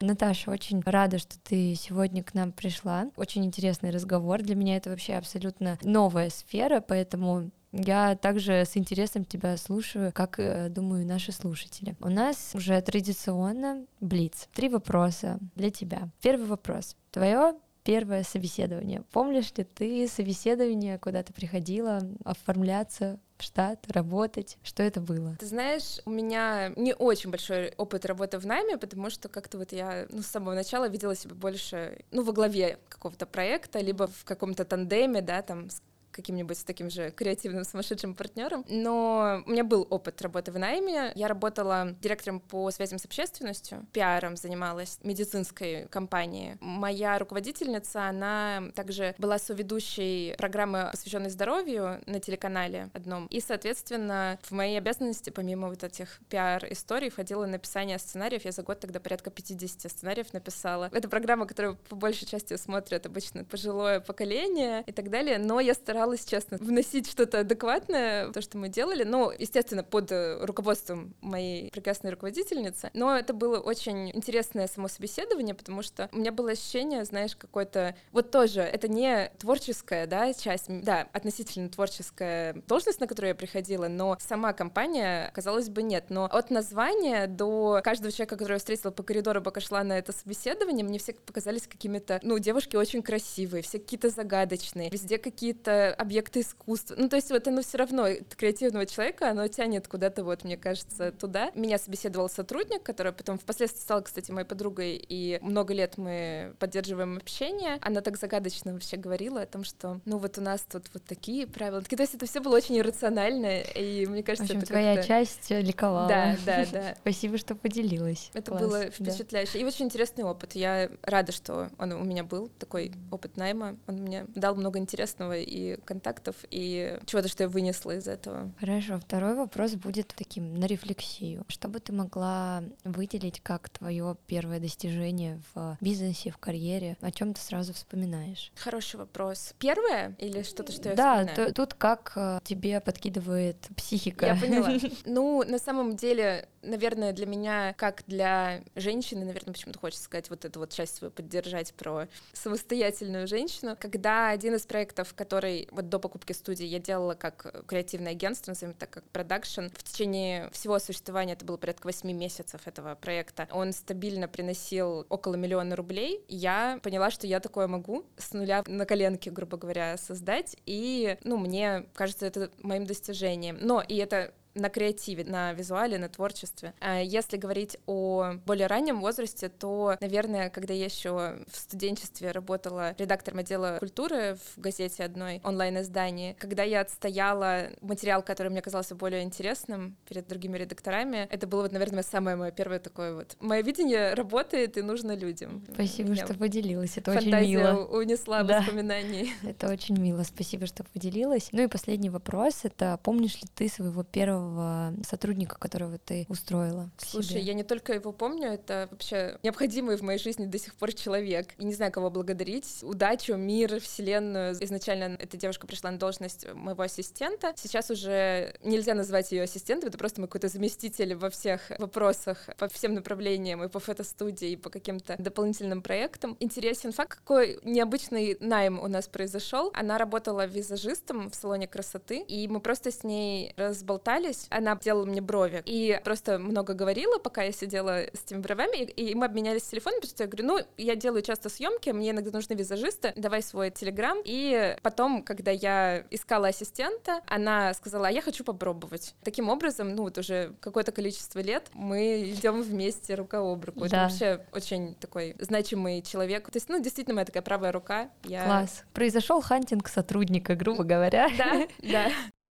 Наташа, 0.00 0.50
очень 0.50 0.80
рада, 0.84 1.18
что 1.18 1.38
ты 1.38 1.76
сегодня 1.76 2.24
к 2.24 2.34
нам 2.34 2.50
пришла. 2.50 3.06
Очень 3.16 3.44
интересный 3.44 3.90
разговор. 3.90 4.42
Для 4.42 4.56
меня 4.56 4.76
это 4.76 4.90
вообще 4.90 5.14
абсолютно 5.14 5.78
новая 5.82 6.28
сфера, 6.30 6.80
поэтому 6.80 7.52
я 7.72 8.16
также 8.16 8.64
с 8.64 8.76
интересом 8.76 9.24
тебя 9.24 9.56
слушаю, 9.56 10.12
как, 10.12 10.38
э, 10.38 10.68
думаю, 10.68 11.06
наши 11.06 11.32
слушатели. 11.32 11.96
У 12.00 12.08
нас 12.08 12.52
уже 12.54 12.80
традиционно 12.82 13.86
Блиц. 14.00 14.48
Три 14.52 14.68
вопроса 14.68 15.38
для 15.54 15.70
тебя. 15.70 16.10
Первый 16.20 16.46
вопрос. 16.46 16.96
Твое 17.10 17.54
первое 17.82 18.22
собеседование. 18.22 19.02
Помнишь 19.10 19.52
ли 19.56 19.64
ты 19.64 20.06
собеседование, 20.06 20.98
куда 20.98 21.22
ты 21.22 21.32
приходила 21.32 22.00
оформляться 22.24 23.18
штат, 23.38 23.90
работать? 23.90 24.58
Что 24.62 24.82
это 24.82 25.00
было? 25.00 25.36
Ты 25.40 25.46
знаешь, 25.46 25.98
у 26.04 26.10
меня 26.10 26.72
не 26.76 26.94
очень 26.94 27.30
большой 27.30 27.72
опыт 27.76 28.04
работы 28.04 28.38
в 28.38 28.46
найме, 28.46 28.76
потому 28.76 29.10
что 29.10 29.28
как-то 29.28 29.58
вот 29.58 29.72
я 29.72 30.06
ну, 30.10 30.22
с 30.22 30.26
самого 30.26 30.54
начала 30.54 30.88
видела 30.88 31.16
себя 31.16 31.34
больше 31.34 32.04
ну, 32.12 32.22
во 32.22 32.32
главе 32.32 32.78
какого-то 32.88 33.26
проекта, 33.26 33.80
либо 33.80 34.06
в 34.06 34.24
каком-то 34.24 34.64
тандеме, 34.64 35.22
да, 35.22 35.42
там 35.42 35.70
с 35.70 35.82
каким-нибудь 36.12 36.64
таким 36.64 36.90
же 36.90 37.10
креативным 37.10 37.64
сумасшедшим 37.64 38.14
партнером. 38.14 38.64
Но 38.68 39.42
у 39.46 39.50
меня 39.50 39.64
был 39.64 39.86
опыт 39.90 40.20
работы 40.22 40.52
в 40.52 40.58
найме. 40.58 41.12
Я 41.14 41.28
работала 41.28 41.96
директором 42.00 42.40
по 42.40 42.70
связям 42.70 42.98
с 42.98 43.04
общественностью, 43.04 43.86
пиаром 43.92 44.36
занималась 44.36 44.98
медицинской 45.02 45.86
компании. 45.88 46.56
Моя 46.60 47.18
руководительница, 47.18 48.08
она 48.08 48.64
также 48.74 49.14
была 49.18 49.38
соведущей 49.38 50.34
программы, 50.36 50.88
посвященной 50.92 51.30
здоровью 51.30 52.00
на 52.06 52.20
телеканале 52.20 52.90
одном. 52.92 53.26
И, 53.26 53.40
соответственно, 53.40 54.38
в 54.42 54.52
мои 54.52 54.76
обязанности, 54.76 55.30
помимо 55.30 55.68
вот 55.68 55.82
этих 55.82 56.20
пиар-историй, 56.28 57.10
входило 57.10 57.46
написание 57.46 57.98
сценариев. 57.98 58.44
Я 58.44 58.52
за 58.52 58.62
год 58.62 58.80
тогда 58.80 59.00
порядка 59.00 59.30
50 59.30 59.90
сценариев 59.90 60.32
написала. 60.32 60.90
Это 60.92 61.08
программа, 61.08 61.46
которую 61.46 61.76
по 61.88 61.96
большей 61.96 62.26
части 62.26 62.56
смотрят 62.56 63.06
обычно 63.06 63.44
пожилое 63.44 64.00
поколение 64.00 64.84
и 64.86 64.92
так 64.92 65.10
далее. 65.10 65.38
Но 65.38 65.60
я 65.60 65.74
старалась 65.74 66.01
старалась, 66.02 66.24
честно, 66.24 66.58
вносить 66.58 67.08
что-то 67.08 67.40
адекватное 67.40 68.26
в 68.26 68.32
то, 68.32 68.40
что 68.40 68.58
мы 68.58 68.68
делали. 68.68 69.04
Ну, 69.04 69.30
естественно, 69.30 69.84
под 69.84 70.10
э, 70.10 70.44
руководством 70.44 71.14
моей 71.20 71.70
прекрасной 71.70 72.10
руководительницы. 72.10 72.90
Но 72.92 73.16
это 73.16 73.32
было 73.32 73.60
очень 73.60 74.10
интересное 74.10 74.66
само 74.66 74.88
собеседование, 74.88 75.54
потому 75.54 75.82
что 75.82 76.08
у 76.12 76.16
меня 76.16 76.32
было 76.32 76.50
ощущение, 76.50 77.04
знаешь, 77.04 77.36
какое-то... 77.36 77.94
Вот 78.10 78.32
тоже, 78.32 78.62
это 78.62 78.88
не 78.88 79.30
творческая, 79.38 80.08
да, 80.08 80.32
часть, 80.34 80.66
да, 80.68 81.06
относительно 81.12 81.68
творческая 81.68 82.54
должность, 82.66 82.98
на 83.00 83.06
которую 83.06 83.28
я 83.28 83.34
приходила, 83.36 83.86
но 83.86 84.16
сама 84.18 84.52
компания, 84.52 85.30
казалось 85.34 85.68
бы, 85.68 85.84
нет. 85.84 86.06
Но 86.08 86.24
от 86.24 86.50
названия 86.50 87.28
до 87.28 87.80
каждого 87.84 88.10
человека, 88.10 88.34
которого 88.34 88.54
я 88.54 88.58
встретила 88.58 88.90
по 88.90 89.04
коридору, 89.04 89.40
пока 89.40 89.60
шла 89.60 89.84
на 89.84 89.96
это 89.96 90.12
собеседование, 90.12 90.84
мне 90.84 90.98
все 90.98 91.12
показались 91.12 91.68
какими-то, 91.68 92.18
ну, 92.24 92.40
девушки 92.40 92.74
очень 92.74 93.02
красивые, 93.02 93.62
все 93.62 93.78
какие-то 93.78 94.10
загадочные, 94.10 94.90
везде 94.90 95.18
какие-то 95.18 95.52
какие-то 95.52 95.91
объекты 95.94 96.40
искусства. 96.40 96.94
Ну, 96.98 97.08
то 97.08 97.16
есть 97.16 97.30
вот 97.30 97.46
оно 97.48 97.62
все 97.62 97.78
равно 97.78 98.06
креативного 98.36 98.86
человека, 98.86 99.30
оно 99.30 99.46
тянет 99.48 99.88
куда-то, 99.88 100.24
вот, 100.24 100.44
мне 100.44 100.56
кажется, 100.56 101.12
туда. 101.12 101.50
Меня 101.54 101.78
собеседовал 101.78 102.28
сотрудник, 102.28 102.82
который 102.82 103.12
потом 103.12 103.38
впоследствии 103.38 103.80
стала, 103.80 104.00
кстати, 104.00 104.30
моей 104.30 104.46
подругой, 104.46 105.02
и 105.08 105.38
много 105.42 105.74
лет 105.74 105.98
мы 105.98 106.54
поддерживаем 106.58 107.16
общение. 107.16 107.78
Она 107.80 108.00
так 108.00 108.16
загадочно 108.16 108.72
вообще 108.72 108.96
говорила 108.96 109.42
о 109.42 109.46
том, 109.46 109.64
что, 109.64 110.00
ну, 110.04 110.18
вот 110.18 110.38
у 110.38 110.40
нас 110.40 110.62
тут 110.62 110.84
вот 110.94 111.04
такие 111.04 111.46
правила. 111.46 111.82
То 111.82 111.96
есть 111.96 112.14
это 112.14 112.26
все 112.26 112.40
было 112.40 112.56
очень 112.56 112.78
иррационально, 112.78 113.60
и 113.60 114.06
мне 114.06 114.22
кажется, 114.22 114.52
в 114.52 114.56
общем, 114.56 114.58
это 114.58 114.66
твоя 114.68 115.02
часть 115.02 115.50
ликовала. 115.50 116.08
Да, 116.08 116.36
да, 116.44 116.66
да. 116.72 116.94
Спасибо, 117.00 117.38
что 117.38 117.54
поделилась. 117.54 118.30
Это 118.34 118.50
Класс, 118.50 118.62
было 118.62 118.90
впечатляюще. 118.90 119.52
Да. 119.54 119.58
И 119.60 119.64
очень 119.64 119.86
интересный 119.86 120.24
опыт. 120.24 120.54
Я 120.54 120.90
рада, 121.02 121.32
что 121.32 121.70
он 121.78 121.92
у 121.92 122.04
меня 122.04 122.24
был, 122.24 122.48
такой 122.58 122.92
опыт 123.10 123.36
найма. 123.36 123.76
Он 123.86 123.96
мне 123.96 124.26
дал 124.34 124.54
много 124.54 124.78
интересного 124.78 125.38
и 125.38 125.76
контактов, 125.84 126.36
и 126.50 126.98
чего-то, 127.06 127.28
что 127.28 127.44
я 127.44 127.48
вынесла 127.48 127.96
из 127.96 128.08
этого. 128.08 128.52
Хорошо. 128.58 128.98
Второй 128.98 129.34
вопрос 129.34 129.74
будет 129.74 130.12
таким 130.16 130.54
на 130.54 130.66
рефлексию. 130.66 131.44
Что 131.48 131.68
бы 131.68 131.80
ты 131.80 131.92
могла 131.92 132.62
выделить 132.84 133.40
как 133.40 133.68
твое 133.68 134.16
первое 134.26 134.60
достижение 134.60 135.40
в 135.54 135.76
бизнесе, 135.80 136.30
в 136.30 136.38
карьере? 136.38 136.96
О 137.00 137.10
чем 137.10 137.34
ты 137.34 137.40
сразу 137.40 137.72
вспоминаешь? 137.72 138.52
Хороший 138.56 138.96
вопрос. 138.96 139.54
Первое 139.58 140.14
или 140.18 140.42
что-то, 140.42 140.72
что 140.72 140.90
я 140.90 140.94
да, 140.94 141.18
вспоминаю? 141.18 141.48
Да, 141.48 141.52
тут 141.52 141.74
как 141.74 142.12
э, 142.16 142.40
тебе 142.44 142.80
подкидывает 142.80 143.68
психика. 143.76 144.26
Я 144.26 144.36
поняла. 144.36 144.72
Ну, 145.04 145.42
на 145.44 145.58
самом 145.58 145.96
деле, 145.96 146.48
наверное, 146.62 147.12
для 147.12 147.26
меня, 147.26 147.74
как 147.74 148.02
для 148.06 148.62
женщины, 148.74 149.24
наверное, 149.24 149.52
почему-то 149.52 149.78
хочется 149.78 150.04
сказать 150.04 150.30
вот 150.30 150.44
эту 150.44 150.60
вот 150.60 150.70
часть 150.70 150.96
свою 150.96 151.10
поддержать 151.10 151.74
про 151.74 152.08
самостоятельную 152.32 153.26
женщину. 153.26 153.76
Когда 153.78 154.30
один 154.30 154.54
из 154.54 154.66
проектов, 154.66 155.14
который 155.14 155.68
вот 155.70 155.88
до 155.88 155.98
покупки 155.98 156.32
студии 156.32 156.64
я 156.64 156.78
делала 156.78 157.14
как 157.14 157.64
креативное 157.66 158.12
агентство, 158.12 158.52
назовем 158.52 158.74
так, 158.74 158.90
как 158.90 159.04
продакшн, 159.10 159.66
в 159.74 159.82
течение 159.82 160.50
всего 160.50 160.78
существования, 160.78 161.34
это 161.34 161.44
было 161.44 161.56
порядка 161.56 161.86
8 161.86 162.10
месяцев 162.12 162.66
этого 162.66 162.94
проекта, 162.94 163.48
он 163.52 163.72
стабильно 163.72 164.28
приносил 164.28 165.06
около 165.08 165.34
миллиона 165.34 165.76
рублей, 165.76 166.24
я 166.28 166.78
поняла, 166.82 167.10
что 167.10 167.26
я 167.26 167.40
такое 167.40 167.66
могу 167.66 168.04
с 168.16 168.32
нуля 168.32 168.62
на 168.66 168.86
коленке, 168.86 169.30
грубо 169.30 169.56
говоря, 169.56 169.96
создать, 169.96 170.56
и, 170.66 171.16
ну, 171.24 171.36
мне 171.36 171.86
кажется, 171.94 172.26
это 172.26 172.50
моим 172.58 172.84
достижением. 172.86 173.58
Но, 173.60 173.80
и 173.80 173.96
это 173.96 174.32
на 174.54 174.68
креативе, 174.68 175.24
на 175.24 175.52
визуале, 175.52 175.98
на 175.98 176.08
творчестве. 176.08 176.74
А 176.80 177.00
если 177.00 177.36
говорить 177.36 177.78
о 177.86 178.34
более 178.46 178.66
раннем 178.66 179.00
возрасте, 179.00 179.48
то, 179.48 179.96
наверное, 180.00 180.50
когда 180.50 180.74
я 180.74 180.84
еще 180.84 181.38
в 181.50 181.56
студенчестве 181.56 182.30
работала 182.30 182.94
редактором 182.98 183.40
отдела 183.40 183.76
культуры 183.78 184.36
в 184.36 184.60
газете 184.60 185.04
одной 185.04 185.40
онлайн-издании, 185.44 186.36
когда 186.38 186.62
я 186.62 186.80
отстояла 186.80 187.68
материал, 187.80 188.22
который 188.22 188.48
мне 188.48 188.62
казался 188.62 188.94
более 188.94 189.22
интересным 189.22 189.96
перед 190.08 190.28
другими 190.28 190.58
редакторами, 190.58 191.28
это 191.30 191.46
было, 191.46 191.62
вот, 191.62 191.72
наверное, 191.72 192.02
самое 192.02 192.36
мое 192.36 192.50
первое 192.50 192.78
такое 192.78 193.14
вот. 193.14 193.36
Мое 193.40 193.62
видение 193.62 194.14
работает 194.14 194.76
и 194.76 194.82
нужно 194.82 195.14
людям. 195.14 195.64
Спасибо, 195.72 196.10
Меня 196.10 196.24
что 196.24 196.34
поделилась. 196.34 196.96
Это 196.96 197.12
очень 197.12 197.34
мило. 197.34 197.84
унесла 197.84 198.42
да. 198.42 198.60
воспоминаний. 198.60 199.32
Это 199.42 199.70
очень 199.70 199.98
мило. 199.98 200.22
Спасибо, 200.22 200.66
что 200.66 200.84
поделилась. 200.84 201.48
Ну 201.52 201.62
и 201.62 201.66
последний 201.66 202.10
вопрос. 202.10 202.60
Это 202.64 202.98
помнишь 203.02 203.36
ли 203.36 203.48
ты 203.54 203.68
своего 203.68 204.02
первого 204.02 204.41
первого 204.42 204.92
сотрудника, 205.08 205.56
которого 205.58 205.98
ты 205.98 206.26
устроила? 206.28 206.90
Слушай, 206.98 207.28
себе? 207.28 207.40
я 207.42 207.54
не 207.54 207.62
только 207.62 207.92
его 207.94 208.12
помню, 208.12 208.48
это 208.48 208.88
вообще 208.90 209.38
необходимый 209.42 209.96
в 209.96 210.02
моей 210.02 210.18
жизни 210.18 210.46
до 210.46 210.58
сих 210.58 210.74
пор 210.74 210.92
человек. 210.92 211.48
И 211.58 211.64
не 211.64 211.74
знаю, 211.74 211.92
кого 211.92 212.10
благодарить. 212.10 212.80
Удачу, 212.82 213.36
мир, 213.36 213.80
вселенную. 213.80 214.54
Изначально 214.62 215.16
эта 215.18 215.36
девушка 215.36 215.66
пришла 215.66 215.90
на 215.90 215.98
должность 215.98 216.52
моего 216.54 216.82
ассистента. 216.82 217.52
Сейчас 217.56 217.90
уже 217.90 218.54
нельзя 218.62 218.94
назвать 218.94 219.32
ее 219.32 219.42
ассистентом, 219.42 219.88
это 219.88 219.98
просто 219.98 220.20
мой 220.20 220.28
какой-то 220.28 220.48
заместитель 220.48 221.14
во 221.14 221.30
всех 221.30 221.60
вопросах, 221.78 222.48
по 222.58 222.68
всем 222.68 222.94
направлениям, 222.94 223.62
и 223.62 223.68
по 223.68 223.78
фотостудии, 223.78 224.52
и 224.52 224.56
по 224.56 224.70
каким-то 224.70 225.16
дополнительным 225.18 225.82
проектам. 225.82 226.36
Интересен 226.40 226.92
факт, 226.92 227.18
какой 227.18 227.58
необычный 227.62 228.36
найм 228.40 228.78
у 228.78 228.88
нас 228.88 229.08
произошел. 229.08 229.70
Она 229.74 229.98
работала 229.98 230.46
визажистом 230.46 231.30
в 231.30 231.34
салоне 231.34 231.68
красоты, 231.68 232.20
и 232.20 232.48
мы 232.48 232.60
просто 232.60 232.90
с 232.90 233.04
ней 233.04 233.52
разболтались, 233.56 234.31
общались, 234.32 234.46
она 234.50 234.76
делала 234.76 235.04
мне 235.04 235.20
брови 235.20 235.62
и 235.66 236.00
просто 236.04 236.38
много 236.38 236.74
говорила, 236.74 237.18
пока 237.18 237.42
я 237.42 237.52
сидела 237.52 238.00
с 238.12 238.24
этими 238.24 238.38
бровями, 238.38 238.84
и, 238.84 239.14
мы 239.14 239.26
обменялись 239.26 239.62
телефонами, 239.62 240.00
потому 240.00 240.14
что 240.14 240.24
я 240.24 240.28
говорю, 240.28 240.46
ну, 240.46 240.58
я 240.76 240.96
делаю 240.96 241.22
часто 241.22 241.48
съемки, 241.48 241.90
мне 241.90 242.10
иногда 242.10 242.30
нужны 242.30 242.54
визажисты, 242.54 243.12
давай 243.16 243.42
свой 243.42 243.70
телеграм. 243.70 244.18
И 244.24 244.76
потом, 244.82 245.22
когда 245.22 245.50
я 245.50 246.04
искала 246.10 246.48
ассистента, 246.48 247.20
она 247.26 247.74
сказала, 247.74 248.08
а 248.08 248.10
я 248.10 248.22
хочу 248.22 248.44
попробовать. 248.44 249.14
Таким 249.22 249.48
образом, 249.48 249.94
ну, 249.94 250.02
вот 250.04 250.18
уже 250.18 250.54
какое-то 250.60 250.92
количество 250.92 251.40
лет 251.40 251.68
мы 251.74 252.30
идем 252.30 252.62
вместе 252.62 253.14
рука 253.14 253.40
об 253.40 253.64
руку. 253.64 253.80
Да. 253.80 253.86
Это 253.86 253.96
вообще 253.96 254.46
очень 254.52 254.94
такой 254.94 255.36
значимый 255.38 256.02
человек. 256.02 256.50
То 256.50 256.56
есть, 256.56 256.68
ну, 256.68 256.80
действительно, 256.80 257.14
моя 257.14 257.26
такая 257.26 257.42
правая 257.42 257.72
рука. 257.72 258.10
Я... 258.24 258.44
Класс. 258.44 258.84
Произошел 258.92 259.40
хантинг 259.40 259.88
сотрудника, 259.88 260.54
грубо 260.54 260.84
говоря. 260.84 261.28
Да, 261.36 261.66
да. 261.82 262.10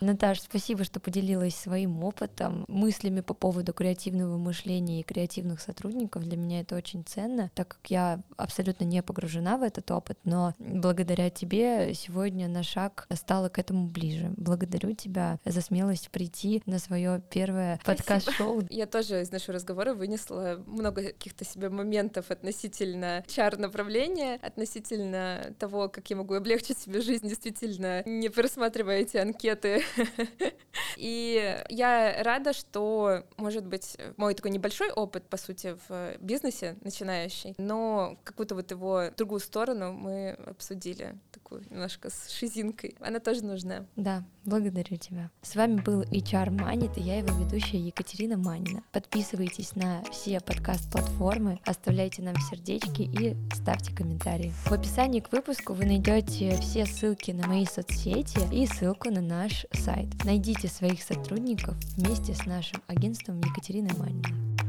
Наташа, 0.00 0.42
спасибо, 0.42 0.84
что 0.84 1.00
поделилась 1.00 1.56
своим 1.56 2.04
опытом, 2.04 2.64
мыслями 2.68 3.20
по 3.20 3.34
поводу 3.34 3.72
креативного 3.72 4.36
мышления 4.36 5.00
и 5.00 5.02
креативных 5.02 5.60
сотрудников. 5.60 6.22
Для 6.22 6.36
меня 6.36 6.60
это 6.60 6.76
очень 6.76 7.04
ценно, 7.04 7.50
так 7.54 7.68
как 7.68 7.90
я 7.90 8.20
абсолютно 8.36 8.84
не 8.84 9.02
погружена 9.02 9.56
в 9.56 9.62
этот 9.64 9.90
опыт, 9.90 10.18
но 10.22 10.54
благодаря 10.58 11.30
тебе 11.30 11.94
сегодня 11.94 12.46
на 12.46 12.62
шаг 12.62 13.08
стала 13.12 13.48
к 13.48 13.58
этому 13.58 13.88
ближе. 13.88 14.32
Благодарю 14.36 14.94
тебя 14.94 15.40
за 15.44 15.60
смелость 15.60 16.10
прийти 16.10 16.62
на 16.64 16.78
свое 16.78 17.20
первое 17.30 17.80
подкаст-шоу. 17.84 18.62
Я 18.70 18.86
тоже 18.86 19.22
из 19.22 19.32
нашего 19.32 19.54
разговора 19.54 19.94
вынесла 19.94 20.62
много 20.66 21.02
каких-то 21.02 21.44
себе 21.44 21.70
моментов 21.70 22.30
относительно 22.30 23.24
чар 23.26 23.58
направления, 23.58 24.36
относительно 24.42 25.54
того, 25.58 25.88
как 25.88 26.08
я 26.08 26.16
могу 26.16 26.34
облегчить 26.34 26.78
себе 26.78 27.00
жизнь, 27.00 27.28
действительно, 27.28 28.04
не 28.04 28.28
просматривая 28.28 28.98
эти 28.98 29.16
анкеты 29.16 29.82
И 30.96 31.62
я 31.68 32.22
рада, 32.22 32.52
что, 32.52 33.24
может 33.36 33.66
быть, 33.66 33.96
мой 34.16 34.34
такой 34.34 34.50
небольшой 34.50 34.90
опыт, 34.90 35.24
по 35.28 35.36
сути, 35.36 35.76
в 35.88 36.16
бизнесе 36.20 36.76
начинающий, 36.82 37.54
но 37.58 38.18
какую-то 38.24 38.54
вот 38.54 38.70
его 38.70 39.04
другую 39.16 39.40
сторону 39.40 39.92
мы 39.92 40.30
обсудили, 40.46 41.16
такую 41.32 41.64
немножко 41.70 42.10
с 42.10 42.30
шизинкой. 42.30 42.96
Она 43.00 43.20
тоже 43.20 43.44
нужна. 43.44 43.86
Да, 43.96 44.24
благодарю 44.48 44.96
тебя. 44.96 45.30
С 45.42 45.54
вами 45.54 45.80
был 45.80 46.02
HR 46.02 46.50
Манит, 46.50 46.96
и 46.96 47.00
я 47.00 47.18
его 47.18 47.28
ведущая 47.38 47.78
Екатерина 47.78 48.36
Манина. 48.36 48.82
Подписывайтесь 48.92 49.76
на 49.76 50.02
все 50.10 50.40
подкаст-платформы, 50.40 51.60
оставляйте 51.64 52.22
нам 52.22 52.34
сердечки 52.50 53.02
и 53.02 53.36
ставьте 53.54 53.94
комментарии. 53.94 54.52
В 54.64 54.72
описании 54.72 55.20
к 55.20 55.30
выпуску 55.32 55.74
вы 55.74 55.84
найдете 55.84 56.56
все 56.60 56.86
ссылки 56.86 57.30
на 57.30 57.46
мои 57.46 57.66
соцсети 57.66 58.40
и 58.52 58.66
ссылку 58.66 59.10
на 59.10 59.20
наш 59.20 59.66
сайт. 59.72 60.08
Найдите 60.24 60.68
своих 60.68 61.02
сотрудников 61.02 61.76
вместе 61.96 62.34
с 62.34 62.46
нашим 62.46 62.82
агентством 62.86 63.40
Екатерины 63.40 63.90
Маниной. 63.98 64.67